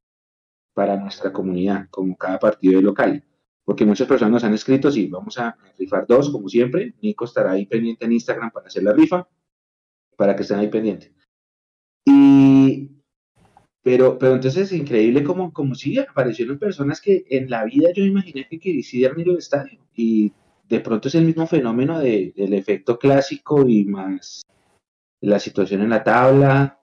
[0.73, 3.23] para nuestra comunidad, como cada partido de local.
[3.65, 6.93] Porque muchas personas nos han escrito, sí, vamos a rifar dos, como siempre.
[7.01, 9.27] Nico estará ahí pendiente en Instagram para hacer la rifa,
[10.17, 11.11] para que estén ahí pendientes.
[12.05, 12.89] Y,
[13.81, 18.03] pero, pero entonces es increíble como, como si aparecieron personas que en la vida yo
[18.03, 19.79] imaginé que quisieran ir al estadio.
[19.95, 20.33] Y
[20.67, 24.41] de pronto es el mismo fenómeno de- del efecto clásico y más
[25.21, 26.81] la situación en la tabla,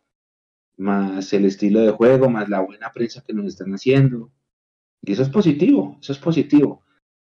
[0.79, 4.31] más el estilo de juego, más la buena prensa que nos están haciendo.
[5.03, 6.83] Y eso es positivo, eso es positivo.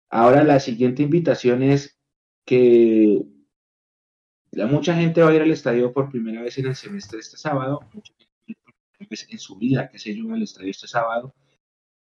[0.09, 1.99] Ahora la siguiente invitación es
[2.45, 3.23] que
[4.51, 7.37] la, mucha gente va a ir al estadio por primera vez en el semestre este
[7.37, 10.33] sábado, mucha gente va a ir por primera vez en su vida, que se yo,
[10.33, 11.33] al estadio este sábado.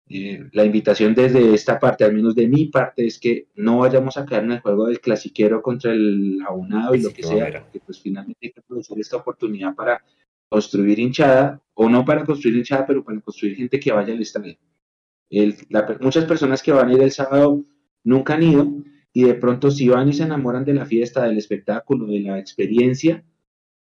[0.07, 4.19] Eh, la invitación desde esta parte, al menos de mi parte, es que no vayamos
[4.19, 7.81] a caer en el juego del clasiquero contra el aunado y lo que sea, porque
[7.81, 10.05] pues finalmente hay que aprovechar esta oportunidad para
[10.49, 14.59] construir hinchada, o no para construir hinchada, pero para construir gente que vaya al estadio.
[15.41, 17.65] El- la- muchas personas que van a ir el sábado
[18.03, 18.69] nunca han ido
[19.13, 22.39] y de pronto si van y se enamoran de la fiesta, del espectáculo, de la
[22.39, 23.25] experiencia,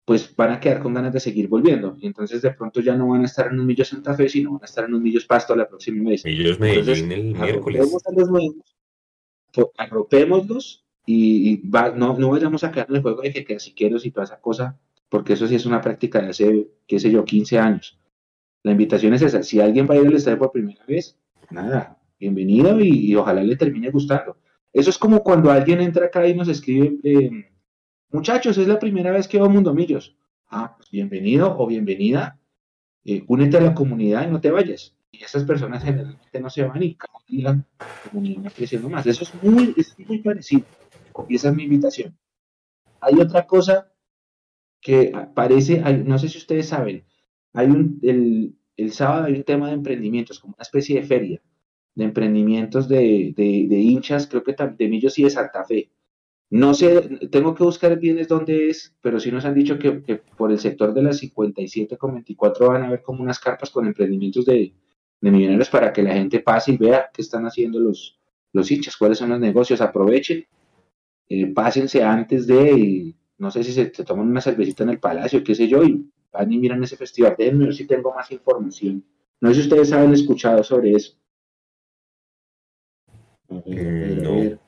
[0.06, 1.98] pues van a quedar con ganas de seguir volviendo.
[2.00, 4.54] Y entonces de pronto ya no van a estar en un Millos Santa Fe, sino
[4.54, 6.24] van a estar en un Millos Pasto la próxima vez.
[6.26, 7.82] Millos Medellín el miércoles.
[7.82, 7.91] A los
[9.78, 11.62] arropémoslos y,
[11.95, 14.26] no, no vayamos a quedar en el juego de que, que si quiero y toda
[14.26, 14.80] esa cosa,
[15.10, 18.00] porque eso sí es una práctica de hace, qué sé yo, 15 años.
[18.64, 19.43] La invitación es esa.
[19.43, 21.18] Si alguien va a ir al estadio por primera vez,
[21.52, 24.38] nada, bienvenido y, ojalá le termine gustando.
[24.74, 27.50] Eso es como cuando alguien entra acá y nos escribe, eh,
[28.10, 30.16] Muchachos, es la primera vez que veo Mundo Millos.
[30.50, 32.39] Ah, pues bienvenido o bienvenida.
[33.04, 34.95] Eh, únete a la comunidad y no te vayas.
[35.12, 37.66] Y esas personas generalmente no se van y día la
[38.10, 39.06] comunidad creciendo más.
[39.06, 40.64] Eso es muy, es muy parecido.
[41.28, 42.18] Y esa es mi invitación.
[43.02, 43.91] Hay otra cosa
[44.80, 47.04] que parece, no sé si ustedes saben,
[47.54, 51.41] hay un, el, el sábado hay un tema de emprendimientos, como una especie de feria
[51.97, 55.89] de emprendimientos de, de, de hinchas, creo que de Millos y de Santa Fe.
[56.51, 57.01] No sé,
[57.32, 60.59] tengo que buscar bien es dónde es, pero sí nos han dicho que, por el
[60.59, 64.73] sector de las 57 con 24 van a haber como unas carpas con emprendimientos de,
[65.21, 68.19] millonarios para que la gente pase y vea qué están haciendo los,
[68.53, 70.45] los hinchas, cuáles son los negocios, aprovechen,
[71.30, 75.55] eh, pásense antes de, no sé si se, toman una cervecita en el palacio, qué
[75.55, 77.35] sé yo, y van y miran ese festival.
[77.38, 79.03] Déjenme ver si tengo más información.
[79.41, 81.13] No sé si ustedes han escuchado sobre eso.
[83.49, 84.59] A ver, a ver.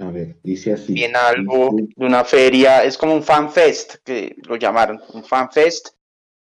[0.00, 0.92] A ver, dice así.
[0.92, 5.50] Viene algo de una feria, es como un fan fest, que lo llamaron, un fan
[5.52, 5.90] fest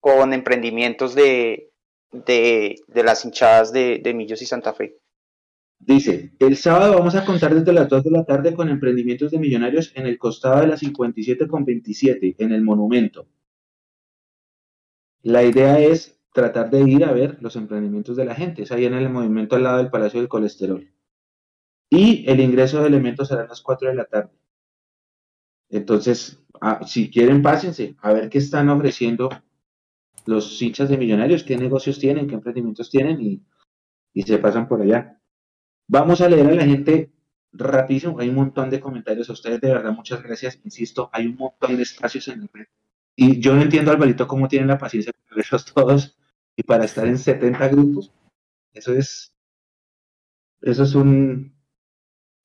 [0.02, 1.72] con emprendimientos de,
[2.12, 4.98] de, las hinchadas de, de, Millos y Santa Fe.
[5.80, 9.40] Dice, el sábado vamos a contar desde las 2 de la tarde con emprendimientos de
[9.40, 13.28] millonarios en el costado de la 57 con 27, en el monumento.
[15.22, 18.86] La idea es tratar de ir a ver los emprendimientos de la gente, es ahí
[18.86, 20.88] en el movimiento al lado del Palacio del Colesterol.
[21.90, 24.32] Y el ingreso de elementos será a las 4 de la tarde.
[25.70, 29.30] Entonces, ah, si quieren, pásense a ver qué están ofreciendo
[30.26, 33.44] los hinchas de millonarios, qué negocios tienen, qué emprendimientos tienen y,
[34.24, 35.17] se pasan por allá.
[35.88, 37.12] Vamos a leer a la gente
[37.54, 38.20] rapidísimo.
[38.20, 40.60] Hay un montón de comentarios a ustedes, de verdad, muchas gracias.
[40.64, 42.68] Insisto, hay un montón de espacios en el red.
[43.16, 46.18] Y yo no entiendo, Alvarito, cómo tienen la paciencia para verlos todos
[46.56, 48.12] y para estar en 70 grupos.
[48.74, 49.34] Eso es,
[50.62, 51.56] eso es un,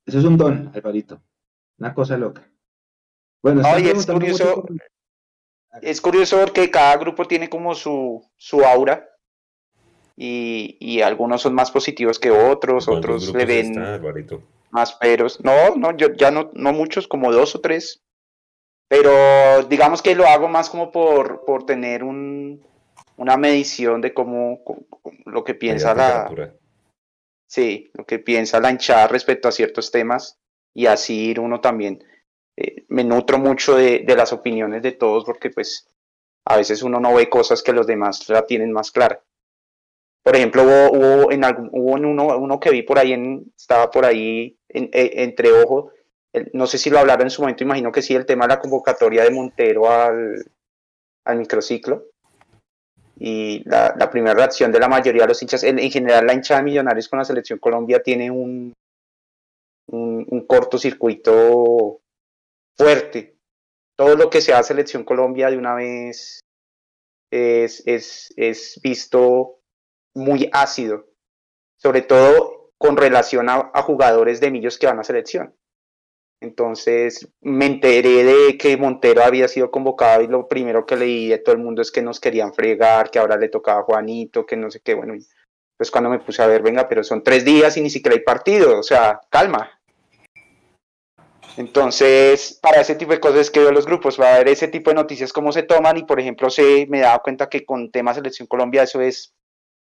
[0.06, 1.22] eso es un don, Alvarito.
[1.78, 2.48] Una cosa loca.
[3.42, 4.64] Bueno, es curioso.
[5.80, 9.08] Es curioso porque cada grupo tiene como su, su aura.
[10.16, 14.00] Y, y algunos son más positivos que otros, otros le ven
[14.70, 15.40] más peros.
[15.42, 18.02] No, no, yo ya no, no muchos, como dos o tres.
[18.88, 22.62] Pero digamos que lo hago más como por, por tener un,
[23.16, 24.60] una medición de cómo,
[25.24, 26.30] lo que piensa la,
[27.46, 30.38] Sí, lo que piensa la hinchada respecto a ciertos temas
[30.74, 32.02] y así ir uno también.
[32.56, 35.86] Eh, me nutro mucho de, las opiniones de todos porque pues
[36.46, 39.22] a veces uno no ve cosas que los demás la tienen más clara.
[40.22, 43.12] Por ejemplo, hubo, en, algún, hubo en uno, uno que vi por ahí,
[43.56, 45.90] estaba por ahí en, e, entre ojo,
[46.52, 48.60] no sé si lo hablaron en su momento, imagino que sí, el tema de la
[48.60, 50.44] convocatoria de Montero al,
[51.24, 52.06] al microciclo
[53.18, 56.64] y la, primera reacción de la mayoría de los hinchas, en, general la hinchada de
[56.64, 58.72] Millonarios con la selección Colombia tiene un,
[59.86, 62.00] un, cortocircuito
[62.76, 63.36] fuerte.
[63.96, 66.40] Todo lo que sea selección Colombia de una vez
[67.30, 69.61] es, es, es visto
[70.14, 71.06] muy ácido,
[71.76, 75.54] sobre todo con relación a, jugadores de Millos que van a selección.
[76.40, 81.38] Entonces me enteré de que Montero había sido convocado y lo primero que leí de
[81.38, 84.56] todo el mundo es que nos querían fregar, que ahora le tocaba a Juanito, que
[84.56, 84.94] no sé qué.
[84.94, 85.14] Bueno,
[85.76, 88.22] pues cuando me puse a ver, venga, pero son tres días y ni siquiera hay
[88.22, 89.80] partido, o sea, calma.
[91.56, 94.90] Entonces, para ese tipo de cosas que veo los grupos, va a ver ese tipo
[94.90, 97.90] de noticias cómo se toman y, por ejemplo, se me he dado cuenta que con
[97.90, 99.34] temas selección Colombia eso es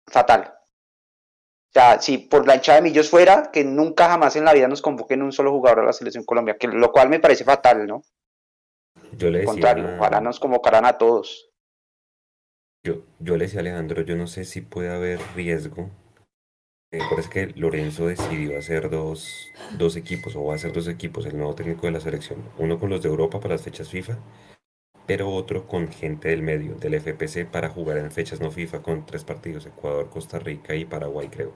[0.07, 0.55] fatal.
[0.55, 4.69] O sea, si por la hinchada de Millos fuera, que nunca jamás en la vida
[4.69, 7.87] nos convoquen un solo jugador a la selección Colombia, que, lo cual me parece fatal,
[7.87, 8.03] ¿no?
[9.13, 11.51] Yo le decía, contrario, ojalá nos convocaran a todos.
[12.85, 15.89] Yo, yo le decía a Alejandro, yo no sé si puede haber riesgo.
[16.93, 21.25] Eh, es que Lorenzo decidió hacer dos, dos equipos, o va a hacer dos equipos,
[21.25, 22.43] el nuevo técnico de la selección.
[22.59, 24.19] Uno con los de Europa para las fechas FIFA,
[25.07, 29.07] pero otro con gente del medio, del FPC, para jugar en fechas no FIFA con
[29.07, 31.53] tres partidos, Ecuador, Costa Rica y Paraguay, creo.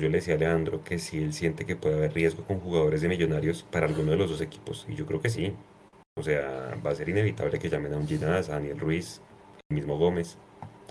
[0.00, 3.02] Yo le decía a Leandro que si él siente que puede haber riesgo con jugadores
[3.02, 5.54] de millonarios para alguno de los dos equipos, y yo creo que sí.
[6.18, 9.20] O sea, va a ser inevitable que llamen a un Ginás, a Daniel Ruiz,
[9.70, 10.36] el mismo Gómez.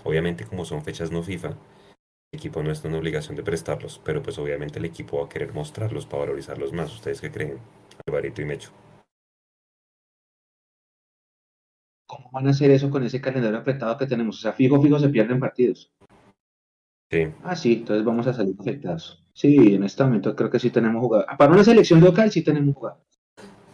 [0.04, 4.22] Obviamente, como son fechas no FIFA, el equipo no está en obligación de prestarlos, pero
[4.22, 6.92] pues obviamente el equipo va a querer mostrarlos para valorizarlos más.
[6.92, 7.58] ¿Ustedes qué creen?
[8.06, 8.70] Alvarito y Mecho.
[12.12, 14.36] ¿Cómo van a hacer eso con ese calendario apretado que tenemos?
[14.36, 15.90] O sea, fijo, fijo, se pierden partidos.
[17.10, 17.28] Sí.
[17.42, 19.24] Ah, sí, entonces vamos a salir afectados.
[19.32, 21.34] Sí, en este momento creo que sí tenemos jugadores.
[21.38, 23.06] Para una selección local sí tenemos jugadores.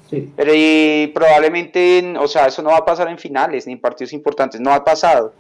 [0.09, 0.33] Sí.
[0.37, 4.13] Pero y probablemente, o sea, eso no va a pasar en finales ni en partidos
[4.13, 5.35] importantes, no ha pasado.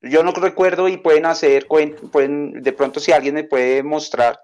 [0.00, 4.38] Yo no recuerdo y pueden hacer, pueden, de pronto si alguien me puede mostrar,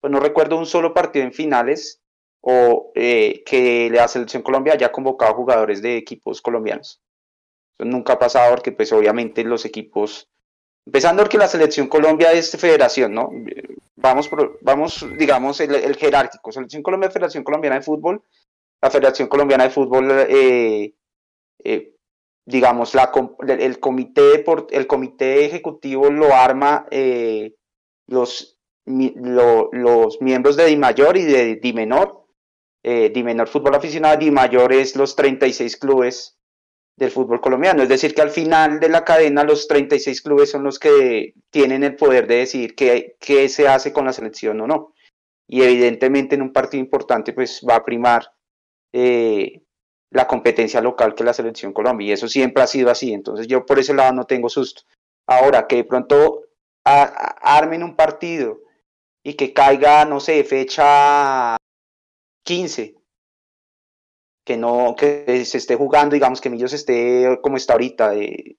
[0.00, 2.00] pues no recuerdo un solo partido en finales
[2.42, 7.02] o eh, que la selección Colombia haya convocado jugadores de equipos colombianos.
[7.78, 10.30] Nunca ha pasado porque pues obviamente los equipos,
[10.86, 13.30] empezando porque la selección Colombia es federación, ¿no?
[13.96, 14.30] Vamos,
[14.62, 18.22] vamos digamos, el, jerárquico, selección Colombia, Federación Colombiana de Fútbol,
[18.80, 20.94] la Federación Colombiana de Fútbol eh,
[21.64, 21.94] eh,
[22.46, 23.12] digamos, la,
[23.46, 27.56] el, comité el comité ejecutivo lo arma eh,
[28.06, 32.22] los, los miembros de Mayor y de Di Menor.
[32.84, 36.36] Di Menor Fútbol Aficionado, Di Mayor es los 36 clubes
[36.96, 37.82] del fútbol colombiano.
[37.82, 41.84] Es decir, que al final de la cadena los 36 clubes son los que tienen
[41.84, 44.94] el poder de decidir qué, qué se hace con la selección o no.
[45.46, 48.32] Y evidentemente en un partido importante pues va a primar
[48.92, 49.62] eh,
[50.10, 52.08] la competencia local que la selección Colombia.
[52.08, 53.12] Y eso siempre ha sido así.
[53.12, 54.82] Entonces yo por ese lado no tengo susto.
[55.26, 56.42] Ahora que de pronto
[56.84, 58.60] armen un partido
[59.24, 61.56] y que caiga, no sé, fecha
[62.44, 62.94] 15,
[64.46, 68.12] que no, que se esté jugando, digamos que Millos esté como está ahorita,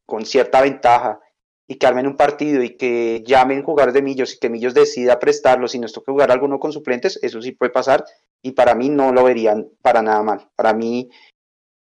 [0.05, 1.21] con cierta ventaja,
[1.65, 5.17] y que armen un partido y que llamen jugadores de Millos y que Millos decida
[5.17, 8.03] prestarlos y nos toque jugar alguno con suplentes, eso sí puede pasar,
[8.41, 10.49] y para mí no lo verían para nada mal.
[10.57, 11.09] Para mí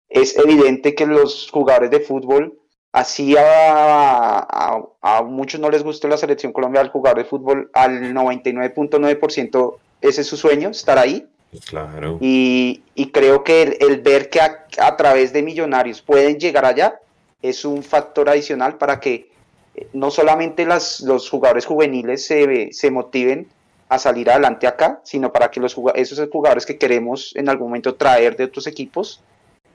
[0.08, 2.60] es evidente que los jugadores de fútbol,
[2.92, 4.78] así a,
[5.26, 10.28] muchos no les gusta la selección Colombia, al jugador de fútbol, al 99.9% ese es
[10.28, 11.28] su sueño, estar ahí.
[11.68, 12.18] Claro.
[12.22, 17.00] Y, creo que el, ver que a, través de millonarios pueden llegar allá
[17.42, 19.30] es un factor adicional para que
[19.76, 23.48] eh, no solamente las, los jugadores juveniles se, se motiven
[23.90, 27.96] a salir adelante acá, sino para que los esos jugadores que queremos en algún momento
[27.96, 29.22] traer de otros equipos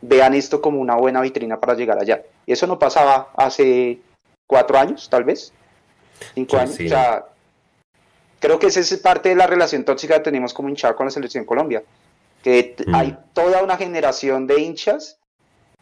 [0.02, 2.22] vean esto como una buena vitrina para llegar allá.
[2.46, 4.00] Y eso no pasaba hace
[4.46, 5.52] cuatro años, tal vez,
[6.34, 6.74] cinco años.
[6.74, 7.26] O sea,
[8.40, 11.12] creo que esa es parte de la relación tóxica que tenemos como hinchada con la
[11.12, 11.84] selección Colombia,
[12.42, 12.94] que mm.
[12.94, 15.18] hay toda una generación de hinchas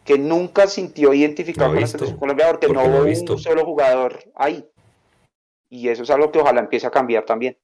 [0.05, 4.65] que nunca sintió identificado con la selección Colombia porque, no hubo un solo jugador ahí.
[5.69, 7.57] Y eso es algo que ojalá empiece a cambiar también.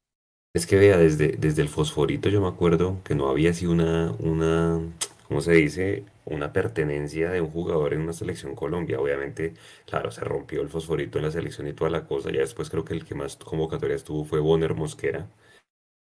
[0.53, 4.13] Es que vea, desde, desde el fosforito yo me acuerdo que no había así una,
[4.19, 4.79] una,
[5.27, 6.05] ¿cómo se dice?
[6.25, 8.99] Una pertenencia de un jugador en una selección Colombia.
[8.99, 9.53] Obviamente,
[9.85, 12.31] claro, se rompió el fosforito en la selección y toda la cosa.
[12.31, 15.29] Ya después creo que el que más convocatoria tuvo fue Bonner Mosquera.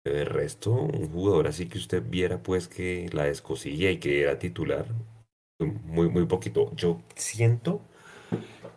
[0.02, 4.22] Pero de resto, un jugador así que usted viera pues que la descosilla y que
[4.22, 4.86] era titular,
[5.84, 6.72] muy, muy poquito.
[6.76, 7.80] Yo siento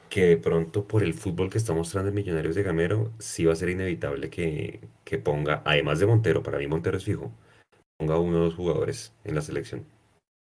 [0.09, 3.53] que de pronto por el fútbol que está mostrando el Millonarios de Gamero, sí va
[3.53, 4.81] a ser inevitable que,
[5.23, 7.31] ponga, además de Montero, para mí Montero es fijo,
[7.97, 9.85] ponga uno o dos jugadores en la selección.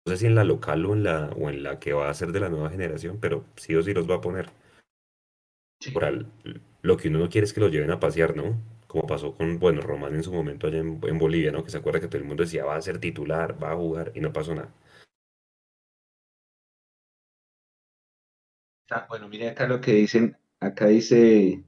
[0.05, 2.13] No sé si en la local o en la, o en la que va a
[2.13, 4.49] ser de la nueva generación, pero sí o sí los va a poner.
[5.93, 6.25] Por
[6.81, 8.61] lo que uno no quiere es que los lleven a pasear, ¿no?
[8.87, 11.63] Como pasó con, bueno, Román en su momento allá en, en Bolivia, ¿no?
[11.63, 14.11] Que se acuerda que todo el mundo decía, va a ser titular, va a jugar,
[14.13, 14.71] y no pasó nada.
[19.09, 21.63] Bueno, mire acá lo que dicen, acá dice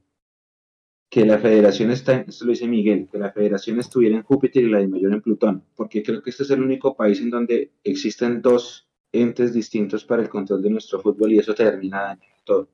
[1.09, 4.69] que la federación está, esto lo dice Miguel, que la federación estuviera en Júpiter y
[4.69, 7.71] la de Mayor en Plutón, porque creo que este es el único país en donde
[7.83, 12.69] existen dos entes distintos para el control de nuestro fútbol y eso termina dañando todo.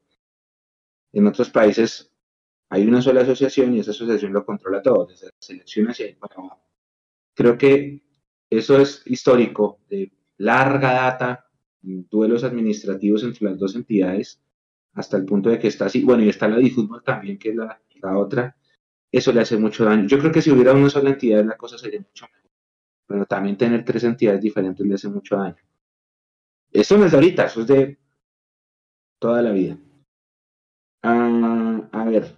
[1.12, 2.12] En otros países
[2.70, 6.16] hay una sola asociación y esa asociación lo controla todo, desde la selección hacia ahí
[6.16, 6.64] para abajo.
[7.36, 8.02] Creo que
[8.50, 11.48] eso es histórico, de larga data,
[11.82, 14.42] duelos administrativos entre las dos entidades,
[14.94, 17.50] hasta el punto de que está así, bueno, y está la de fútbol también, que
[17.50, 17.80] es la,
[18.12, 18.56] otra,
[19.12, 20.08] eso le hace mucho daño.
[20.08, 22.52] Yo creo que si hubiera una sola entidad la cosa sería mucho mejor,
[23.08, 25.58] pero también tener tres entidades diferentes le hace mucho daño.
[26.72, 28.00] Eso no es de ahorita, eso es de
[29.20, 29.78] toda la vida.
[31.04, 32.38] Ah, a ver,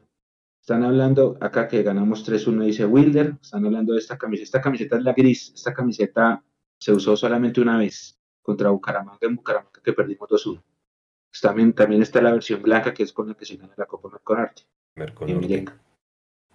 [0.59, 4.97] están hablando acá que ganamos 3-1, dice Wilder, están hablando de esta camiseta, esta camiseta
[4.97, 6.43] es la gris, esta camiseta
[6.79, 10.63] se usó solamente una vez contra Bucaramanga en Bucaramanga que perdimos 2-1.
[11.41, 14.09] También, también está la versión blanca que es con la que se gana la Copa
[14.09, 14.63] Merconarte.
[14.97, 15.65] En,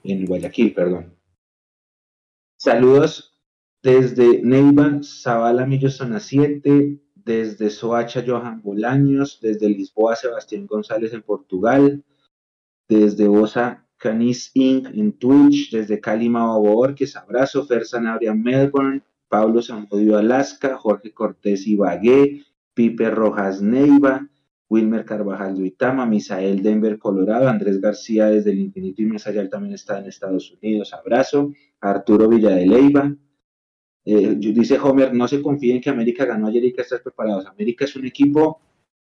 [0.03, 1.15] en Guayaquil, perdón.
[2.57, 3.39] Saludos
[3.83, 11.21] desde Neiva, Zabala Millo Zona 7, desde Soacha Johan Bolaños, desde Lisboa Sebastián González en
[11.21, 12.03] Portugal,
[12.89, 14.87] desde Osa Canis Inc.
[14.87, 21.67] en Twitch, desde Cali Mao es abrazo, Fer Sanabria Melbourne, Pablo Zamudio Alaska, Jorge Cortés
[21.67, 24.30] Ibagué, Pipe Rojas Neiva,
[24.71, 29.75] Wilmer Carvajal de Uitama, Misael Denver, Colorado, Andrés García desde el infinito y más también
[29.75, 33.13] está en Estados Unidos, abrazo, Arturo Villa de Leiva,
[34.05, 37.47] eh, dice Homer, no se confíen en que América ganó ayer y que estás preparados.
[37.47, 38.61] América es un equipo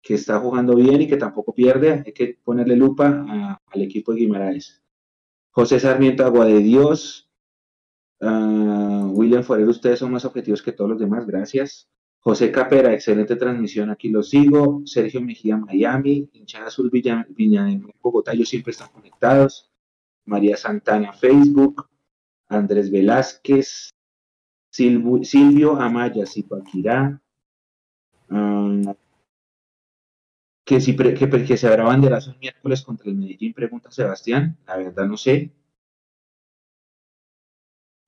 [0.02, 4.20] que está jugando bien y que tampoco pierde, hay que ponerle lupa al equipo de
[4.20, 4.82] Guimaraes.
[5.50, 7.30] José Sarmiento, Agua de Dios,
[8.20, 11.88] uh, William Forero, ustedes son más objetivos que todos los demás, gracias.
[12.26, 14.80] José Capera, excelente transmisión, aquí lo sigo.
[14.86, 16.30] Sergio Mejía, Miami.
[16.32, 17.26] Hinchada Azul, Villa,
[18.00, 19.70] Bogotá, ellos siempre están conectados.
[20.24, 21.86] María Santana, Facebook.
[22.48, 23.90] Andrés Velázquez.
[24.70, 27.20] Silvio, Amaya, Zipaquirá.
[28.30, 28.94] Ah,
[30.64, 34.56] que, si que, se habrá banderazo el miércoles contra el Medellín, pregunta Sebastián.
[34.66, 35.52] La verdad no sé.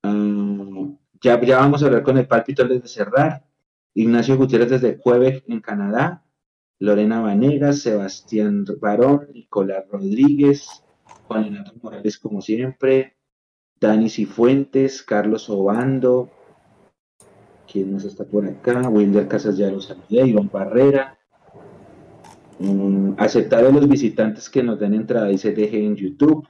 [0.03, 0.87] Ah,
[1.21, 3.46] ya, ya vamos a hablar con el pálpito desde cerrar.
[3.97, 6.23] Ignacio Gutiérrez desde Quebec, en Canadá,
[6.77, 10.83] Lorena Vanegas, Sebastián Barón, Nicolás Rodríguez,
[11.27, 13.17] Juan Renato Morales, como siempre,
[13.79, 16.29] Dani Cifuentes, Carlos Obando,
[17.65, 18.87] ¿quién más está por acá?
[18.87, 21.17] Wilder Casas ya lo saludé, Iván Barrera.
[22.59, 26.47] Mm, aceptar a los visitantes que nos den entrada y se deje en YouTube.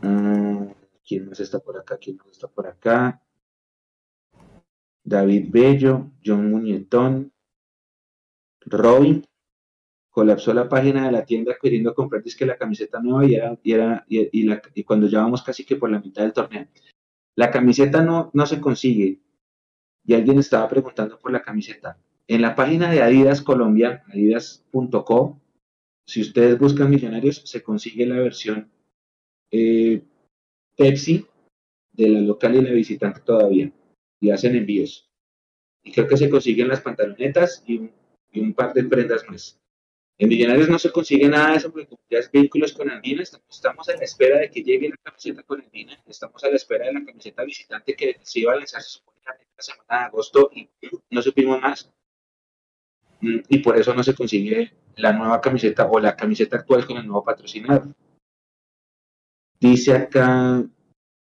[0.00, 0.66] Ah,
[1.06, 1.98] ¿Quién más está por acá?
[1.98, 3.20] ¿Quién más está por acá?
[5.06, 7.32] David Bello, John Muñetón,
[8.62, 9.24] Robin,
[10.10, 13.72] colapsó la página de la tienda queriendo comprar disque la camiseta nueva y era, y
[13.72, 16.66] era y, cuando ya vamos casi que por la mitad del torneo.
[17.36, 19.20] La camiseta no, no se consigue.
[20.04, 21.98] Y alguien estaba preguntando por la camiseta.
[22.26, 25.40] En la página de Adidas Colombia, adidas.co,
[26.04, 28.72] si ustedes buscan millonarios, se consigue la versión
[29.52, 30.02] eh,
[30.76, 31.24] Pepsi
[31.92, 33.70] de la local y la visitante todavía
[34.26, 35.08] y hacen envíos.
[35.84, 37.90] Y creo que se consiguen las pantalonetas y
[38.34, 39.58] un, par de prendas más.
[40.18, 43.88] En Millonarios no se consigue nada de eso porque ya es vehículos con andina, estamos,
[43.88, 46.94] a la espera de que llegue la camiseta con andina, estamos a la espera de
[46.94, 50.68] la camiseta visitante que se iba a lanzar se la semana de agosto y
[51.10, 51.92] no supimos más.
[53.20, 56.96] Mm, y por eso no se consigue la nueva camiseta o la camiseta actual con
[56.96, 57.94] el nuevo patrocinador.
[59.60, 60.66] Dice acá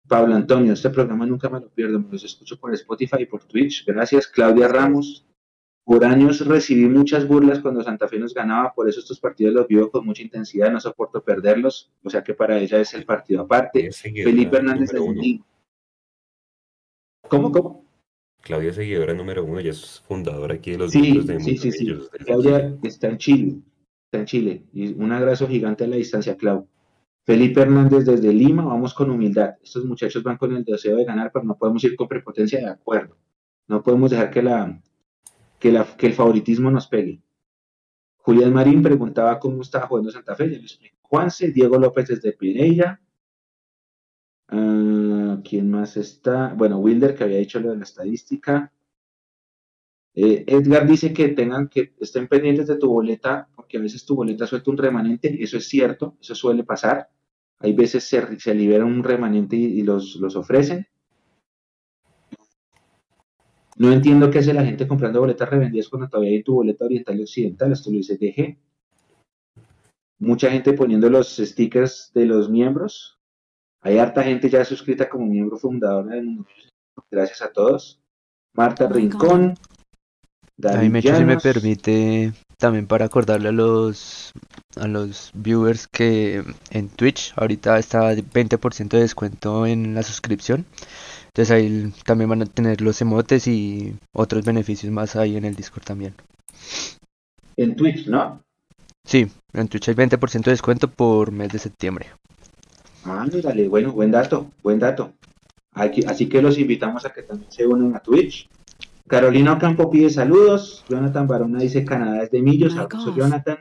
[0.07, 3.43] Pablo Antonio, este programa nunca me lo pierdo, me los escucho por Spotify y por
[3.43, 3.85] Twitch.
[3.85, 5.25] Gracias, Claudia Ramos.
[5.83, 9.67] Por años recibí muchas burlas cuando Santa Fe nos ganaba, por eso estos partidos los
[9.67, 13.43] vivo con mucha intensidad, no soporto perderlos, o sea que para ella es el partido
[13.43, 13.91] aparte.
[13.91, 15.39] Felipe Hernández de
[17.27, 17.85] ¿Cómo, cómo?
[18.41, 21.93] Claudia Seguidora número uno, ella es fundadora aquí de los sí, de Sí, sí, sí.
[22.25, 23.55] Claudia está en Chile,
[24.05, 24.63] está en Chile.
[24.73, 26.67] Y un abrazo gigante a la distancia, Claudia.
[27.25, 29.55] Felipe Hernández desde Lima, vamos con humildad.
[29.63, 32.69] Estos muchachos van con el deseo de ganar, pero no podemos ir con prepotencia de
[32.69, 33.17] acuerdo.
[33.67, 34.79] No podemos dejar que, la,
[35.59, 37.23] que, la, que el favoritismo nos pegue.
[38.17, 40.89] Julián Marín preguntaba cómo estaba jugando Santa Fe, ya.
[41.01, 43.01] Juanse, Diego López desde Pereira.
[44.49, 46.53] Ah, ¿Quién más está?
[46.53, 48.71] Bueno, Wilder, que había dicho lo de la estadística.
[50.13, 54.15] Eh, Edgar dice que tengan que estén pendientes de tu boleta, porque a veces tu
[54.15, 57.09] boleta suelta un remanente, eso es cierto, eso suele pasar.
[57.65, 60.87] Hay veces se, se libera un remanente y, los, los, ofrecen.
[63.77, 67.19] No entiendo qué hace la gente comprando boletas revendidas cuando todavía hay tu boleta oriental
[67.19, 67.71] y occidental.
[67.71, 68.55] Esto lo dice DG.
[70.19, 73.19] Mucha gente poniendo los stickers de los miembros.
[73.81, 76.45] Hay harta gente ya suscrita como miembro fundador del
[77.09, 77.99] Gracias a todos.
[78.53, 79.55] Marta Rincón.
[80.55, 84.31] David a mí si me permite también para acordarle a los
[84.77, 90.65] a los viewers que en Twitch ahorita está 20% de descuento en la suscripción.
[91.27, 95.55] Entonces ahí también van a tener los emotes y otros beneficios más ahí en el
[95.55, 96.13] Discord también.
[97.57, 98.41] En Twitch, ¿no?
[99.03, 102.07] Sí, en Twitch hay 20% de descuento por mes de septiembre.
[103.03, 105.13] Ah, dale, bueno, buen dato, buen dato.
[105.73, 108.49] así que los invitamos a que también se unan a Twitch
[109.07, 110.83] Carolina Ocampo pide saludos.
[110.89, 112.73] Jonathan Barona dice Canadá es de Millos.
[112.73, 113.59] Soy Jonathan.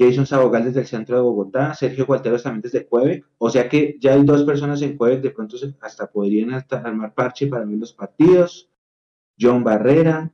[0.00, 1.74] Jason Sabogal desde el centro de Bogotá.
[1.74, 3.26] Sergio Gualteros también desde Quebec.
[3.36, 5.20] O sea que ya hay dos personas en Quebec.
[5.20, 8.70] De pronto hasta podrían armar parche para ver los partidos.
[9.38, 10.32] John Barrera.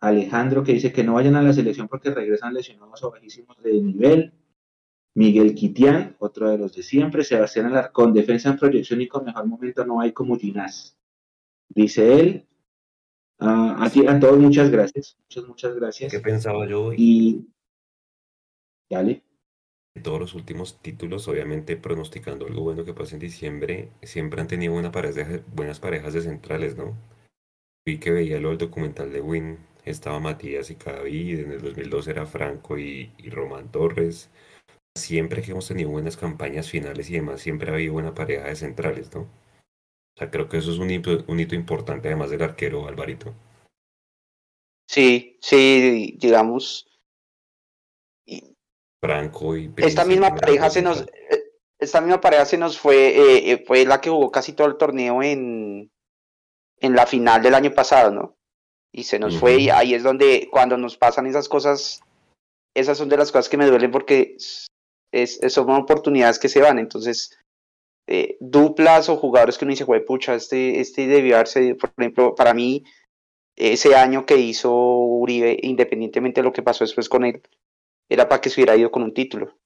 [0.00, 3.80] Alejandro que dice que no vayan a la selección porque regresan lesionados o bajísimos de
[3.80, 4.32] nivel.
[5.14, 7.24] Miguel Quitián, otro de los de siempre.
[7.24, 10.98] Sebastián Alarcón, defensa en proyección y con mejor momento no hay como Ginás.
[11.68, 12.46] Dice él,
[13.38, 16.10] Uh, a, todos muchas gracias, muchas, muchas gracias.
[16.10, 16.96] ¿Qué pensaba yo hoy?
[16.98, 17.46] Y
[18.90, 19.22] dale.
[20.02, 24.74] Todos los últimos títulos, obviamente pronosticando algo bueno que pase en diciembre, siempre han tenido
[24.74, 26.94] buenas parejas de centrales, ¿no?
[27.86, 32.08] Vi que veía lo del documental de Win estaba Matías y Cadavid, en el 2002
[32.08, 34.28] era Franco y, y Román Torres.
[34.96, 38.56] Siempre que hemos tenido buenas campañas finales y demás, siempre ha habido buena pareja de
[38.56, 39.20] centrales, ¿no?
[39.20, 43.34] O sea, creo que eso es un hito, un hito importante, además del arquero Alvarito.
[44.88, 46.88] Sí, sí, digamos.
[49.06, 53.52] Franco y esta misma pareja se nos, eh, esta misma pareja se nos fue, eh,
[53.52, 55.90] eh, fue la que jugó casi todo el torneo en,
[56.80, 58.36] en la final del año pasado, ¿no?
[58.92, 62.00] Y se nos fue y ahí es donde cuando nos pasan esas cosas,
[62.74, 64.36] esas son de las cosas que me duelen porque
[65.12, 67.38] es, son oportunidades que se van, entonces
[68.40, 72.84] duplas o jugadores que uno dice, pucha, este, este debió haberse, por ejemplo, para mí,
[73.56, 77.42] ese año que hizo Uribe, independientemente de lo que pasó después con él,
[78.08, 79.58] era para que se hubiera ido con un título.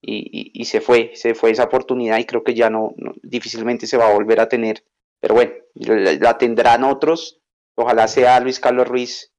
[0.00, 3.96] Y, y, se fue, se fue esa oportunidad y creo que ya no, difícilmente se
[3.96, 4.84] va a volver a tener.
[5.20, 7.40] Pero bueno, la, tendrán otros.
[7.74, 9.32] Ojalá sea Luis Carlos Ruiz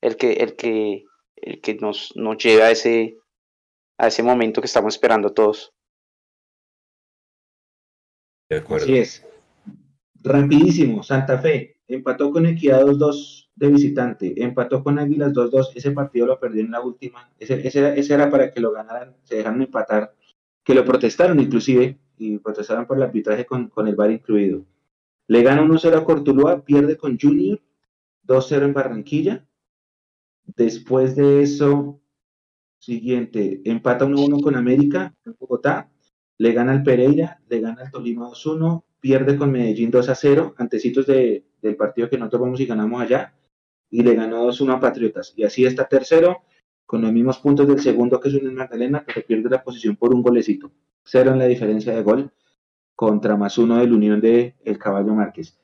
[0.00, 1.04] el que, el que,
[1.36, 3.18] el que nos, nos lleve a ese,
[3.98, 5.72] a ese momento que estamos esperando todos.
[8.48, 8.84] De acuerdo.
[8.84, 9.26] Así es.
[10.22, 16.26] Rapidísimo, Santa Fe empató con Equidad 2-2 de visitante, empató con Águilas 2-2, ese partido
[16.26, 20.14] lo perdió en la última, ese, ese, era para que lo ganaran, se dejaron empatar,
[20.62, 24.64] que lo protestaron inclusive, y protestaron por el arbitraje con, con el VAR incluido.
[25.28, 27.60] Le gana 1-0 a Cortuluá, pierde con Junior,
[28.26, 29.46] 2-0 en Barranquilla.
[30.44, 32.00] Después de eso,
[32.78, 35.90] siguiente, empata 1-1 con América en Bogotá,
[36.38, 41.44] le gana al Pereira, le gana al Tolima 2-1, pierde con Medellín 2-0, antecitos de,
[41.62, 43.32] del partido que nosotros vamos y ganamos allá,
[43.88, 45.32] y le ganó 2-1 a Patriotas.
[45.36, 46.42] Y así está tercero,
[46.84, 50.12] con los mismos puntos del segundo que es un Magdalena, pero pierde la posición por
[50.12, 50.72] un golecito.
[51.04, 52.32] Cero en la diferencia de gol
[52.96, 55.56] contra más uno del Unión de El Caballo Márquez.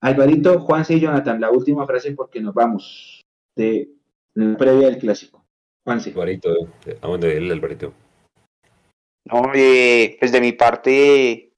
[0.00, 3.20] Alvarito, Juanse y Jonathan, la última frase porque nos vamos
[3.54, 3.90] de
[4.34, 5.44] la previa del clásico.
[5.84, 6.10] Juanse.
[6.10, 6.50] Alvarito,
[7.00, 7.94] ¿a dónde el Alvarito?
[9.26, 11.51] No, eh, pues de mi parte,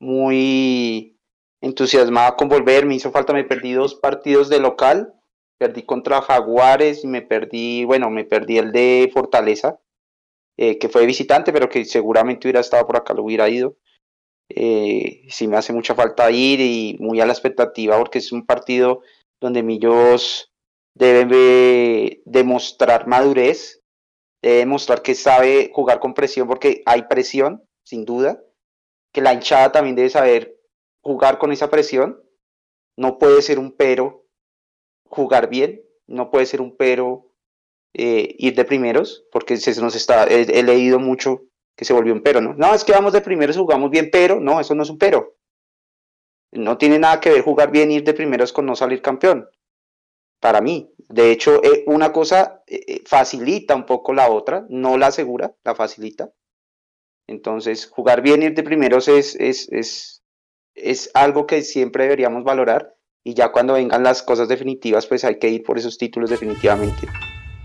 [0.00, 1.18] muy
[1.60, 2.86] entusiasmada con volver.
[2.86, 5.14] Me hizo falta, me perdí dos partidos de local
[5.58, 9.80] perdí contra Jaguares y me perdí, bueno, me perdí el de Fortaleza,
[10.56, 13.76] eh, que fue visitante, pero que seguramente hubiera estado por acá, lo hubiera ido.
[14.48, 18.46] Eh, sí me hace mucha falta ir y muy a la expectativa porque es un
[18.46, 19.02] partido
[19.40, 20.50] donde Millos
[20.94, 23.82] debe demostrar madurez,
[24.40, 28.42] debe demostrar que sabe jugar con presión porque hay presión, sin duda,
[29.18, 30.60] que la hinchada también debe saber
[31.00, 32.22] jugar con esa presión,
[32.96, 34.26] no puede ser un pero
[35.06, 37.32] jugar bien, no puede ser un pero
[37.94, 41.42] eh, ir de primeros, porque se nos está, he, leído mucho
[41.76, 42.54] que se volvió un pero, ¿no?
[42.54, 45.34] No, es que vamos de primeros, jugamos bien, pero no, eso no es un pero.
[46.52, 49.48] No tiene nada que ver jugar bien, ir de primeros con no salir campeón.
[50.38, 55.08] Para mí, de hecho, eh, una cosa eh, facilita un poco la otra, no la
[55.08, 56.30] asegura, la facilita.
[57.28, 60.24] Entonces, jugar bien, ir de primeros es, es, es,
[60.74, 65.38] es algo que siempre deberíamos valorar y ya cuando vengan las cosas definitivas, pues hay
[65.38, 67.06] que ir por esos títulos definitivamente.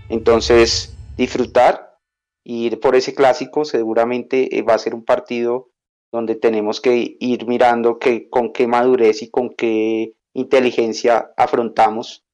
[0.08, 1.98] Entonces, disfrutar
[2.44, 5.70] ir por ese clásico seguramente eh, va a ser un partido
[6.12, 12.24] donde tenemos que ir mirando que, con qué madurez y con qué inteligencia afrontamos.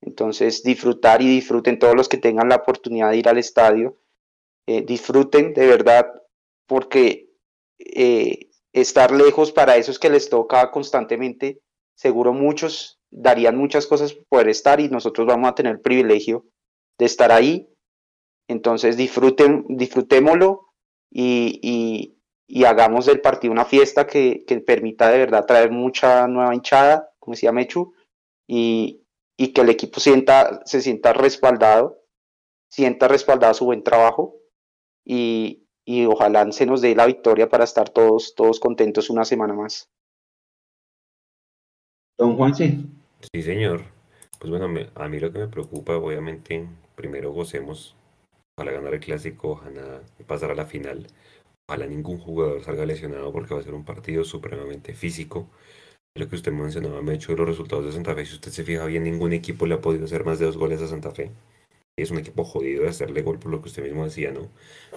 [0.00, 3.98] Entonces, disfrutar y disfruten todos los que tengan la oportunidad de ir al estadio.
[4.66, 6.10] Eh, disfruten de verdad,
[6.68, 7.30] porque
[7.78, 11.60] eh, estar lejos para esos que les toca constantemente
[11.96, 16.46] seguro muchos darían muchas cosas por poder estar y nosotros vamos a tener el privilegio
[16.98, 17.68] de estar ahí.
[18.48, 20.68] Entonces disfruten, disfrutémoslo
[21.10, 22.14] y,
[22.64, 27.52] hagamos del partido una fiesta que, permita de verdad traer mucha nueva hinchada, como decía
[27.52, 27.94] Mechu,
[28.46, 29.04] y,
[29.36, 32.02] que el equipo sienta, se sienta respaldado,
[32.70, 34.36] sienta respaldado su buen trabajo
[35.04, 39.54] y, y ojalá se nos dé la victoria para estar todos, todos contentos una semana
[39.54, 39.88] más.
[42.18, 42.84] Don Juan, sí.
[43.32, 43.84] Sí, señor.
[44.38, 47.96] Pues bueno, a mí lo que me preocupa, obviamente, primero gocemos.
[48.58, 51.06] Ojalá ganar el clásico, ojalá pasar a la final.
[51.66, 55.48] Ojalá ningún jugador salga lesionado porque va a ser un partido supremamente físico.
[56.14, 58.26] Lo que usted mencionaba, me hecho de los resultados de Santa Fe.
[58.26, 60.82] Si usted se fija bien, ningún equipo le ha podido hacer más de dos goles
[60.82, 61.30] a Santa Fe.
[62.02, 64.48] Es un equipo jodido de hacerle gol por lo que usted mismo decía, ¿no?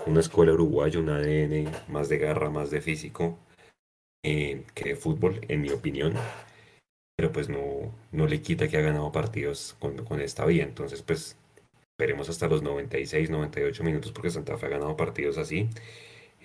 [0.05, 3.37] Una escuela uruguaya, un ADN más de garra, más de físico
[4.23, 6.13] eh, que de fútbol, en mi opinión
[7.21, 10.63] pero pues no, no le quita que ha ganado partidos con, esta vía.
[10.63, 11.37] Entonces, pues
[11.99, 15.69] veremos hasta los 96, 98 minutos porque Santa Fe ha ganado partidos así.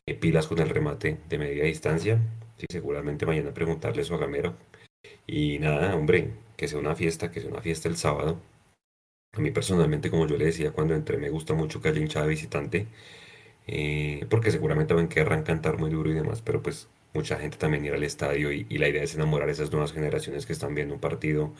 [0.07, 2.20] Eh, pilas con el remate de media distancia.
[2.59, 4.55] Sí, seguramente mañana preguntarle eso a Gamero.
[5.27, 8.39] Y nada, hombre, que sea una fiesta, que sea una fiesta el sábado.
[9.37, 12.27] A mí personalmente, como yo le decía cuando entré, me gusta mucho que haya hinchada
[12.27, 12.87] visitante,
[13.67, 17.85] eh, porque seguramente van querer cantar muy duro y demás, pero pues mucha gente también
[17.85, 20.95] ir al estadio y, la idea es enamorar a esas nuevas generaciones que están viendo
[20.95, 21.53] un partido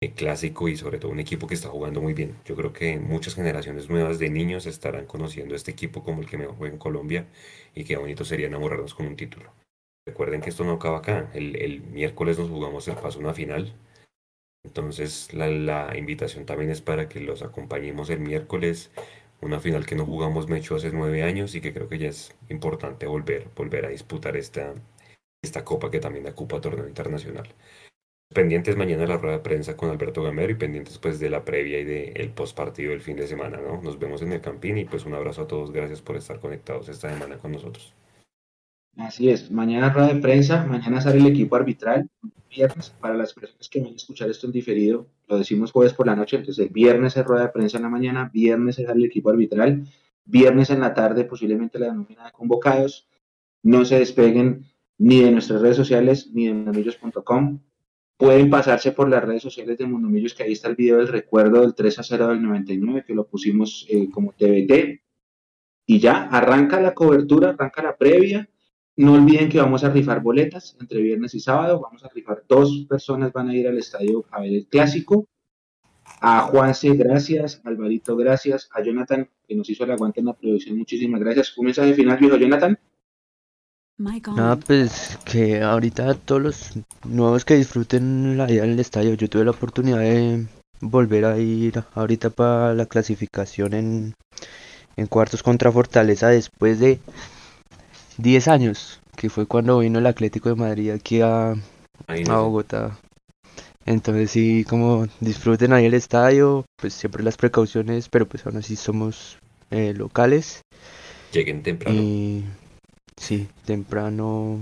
[0.00, 2.34] eh, clásico y sobre todo un equipo que está jugando muy bien.
[2.44, 6.38] Yo creo que muchas generaciones nuevas de niños estarán conociendo este equipo como el que
[6.38, 7.26] me juega en Colombia
[7.74, 9.52] y qué bonito sería enamorarnos con un título.
[10.06, 11.30] Recuerden que esto no acaba acá.
[11.34, 13.74] El, miércoles nos jugamos el paso a una final.
[14.64, 18.90] Entonces la, invitación también es para que los acompañemos el miércoles.
[19.40, 22.34] Una final que no jugamos Mecho hace nueve años y que creo que ya es
[22.48, 24.74] importante volver, volver a disputar esta,
[25.42, 27.48] esta copa que también ocupa torneo internacional.
[28.34, 31.44] Pendientes mañana de la rueda de prensa con Alberto Gamero y pendientes pues de la
[31.44, 33.80] previa y del el post partido del fin de semana, ¿no?
[33.80, 35.72] Nos vemos en el Campín y pues un abrazo a todos.
[35.72, 37.94] Gracias por estar conectados esta semana con nosotros.
[38.98, 42.10] Así es, mañana rueda de prensa, mañana sale el equipo arbitral,
[42.50, 46.06] viernes, para las personas que van a escuchar esto en diferido, lo decimos jueves por
[46.06, 49.04] la noche, entonces el viernes es rueda de prensa en la mañana, viernes sale el
[49.04, 49.86] equipo arbitral,
[50.24, 53.08] viernes en la tarde posiblemente la denomina de convocados,
[53.62, 54.64] no se despeguen
[54.98, 57.60] ni de nuestras redes sociales ni de mundomillos.com,
[58.16, 61.60] pueden pasarse por las redes sociales de Mundomillos, que ahí está el video del recuerdo
[61.60, 65.00] del 3 a 0 del 99, que lo pusimos eh, como TBT,
[65.86, 68.48] y ya, arranca la cobertura, arranca la previa,
[68.98, 71.80] no olviden que vamos a rifar boletas entre viernes y sábado.
[71.80, 75.28] Vamos a rifar dos personas, van a ir al estadio a ver el clásico.
[76.20, 77.60] A Juanse, gracias.
[77.64, 78.68] Alvarito, gracias.
[78.72, 81.56] A Jonathan, que nos hizo el aguante en la producción, muchísimas gracias.
[81.56, 82.76] Un mensaje final, viejo Jonathan.
[83.98, 86.72] Nada, pues que ahorita todos los
[87.04, 89.14] nuevos que disfruten la ida al estadio.
[89.14, 90.46] Yo tuve la oportunidad de
[90.80, 94.14] volver a ir ahorita para la clasificación en,
[94.96, 96.98] en cuartos contra Fortaleza después de
[98.18, 101.54] 10 años, que fue cuando vino el Atlético de Madrid aquí a,
[102.26, 102.98] Bogotá.
[103.86, 108.76] Entonces sí, como disfruten ahí el estadio, pues siempre las precauciones, pero pues aún así
[108.76, 109.38] somos
[109.70, 110.62] eh, locales.
[111.32, 111.98] Lleguen temprano.
[111.98, 112.44] Y
[113.16, 114.58] sí, temprano.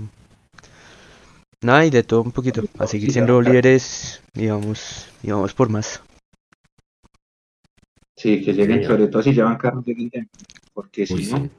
[1.61, 2.63] Nada, y de todo un poquito.
[2.77, 6.01] A seguir siendo líderes y vamos, y vamos por más.
[8.15, 10.27] Sí, que lleguen, sobre todo si llevan carros, de
[10.73, 11.49] porque si no...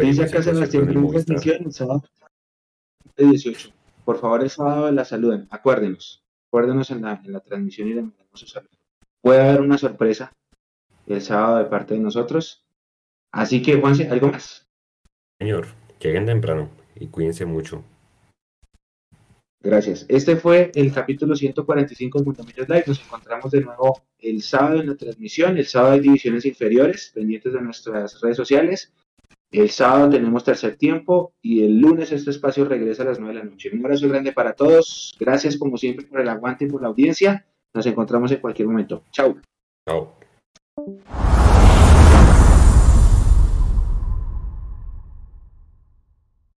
[0.00, 2.04] Dice acá Sebastián, transmisión el sábado
[3.16, 3.70] 18.
[4.04, 5.48] Por favor, el sábado la saluden.
[5.50, 6.22] Acuérdenos.
[6.48, 8.70] Acuérdenos en la, en la transmisión y le mandamos su saludo.
[9.20, 10.32] Puede haber una sorpresa
[11.06, 12.64] el sábado de parte de nosotros.
[13.32, 14.68] Así que, Juanse, ¿algo más?
[15.38, 15.66] Señor,
[16.00, 17.84] lleguen temprano y cuídense mucho.
[19.60, 20.04] Gracias.
[20.08, 22.84] Este fue el capítulo 145 de Multimillos Live.
[22.86, 25.56] Nos encontramos de nuevo el sábado en la transmisión.
[25.56, 28.92] El sábado hay divisiones inferiores, pendientes de nuestras redes sociales.
[29.52, 33.44] El sábado tenemos tercer tiempo y el lunes este espacio regresa a las 9 de
[33.44, 33.70] la noche.
[33.70, 35.14] Un abrazo grande para todos.
[35.20, 37.44] Gracias como siempre por el aguante y por la audiencia.
[37.74, 39.04] Nos encontramos en cualquier momento.
[39.12, 39.36] Chao.
[39.86, 40.14] Chao.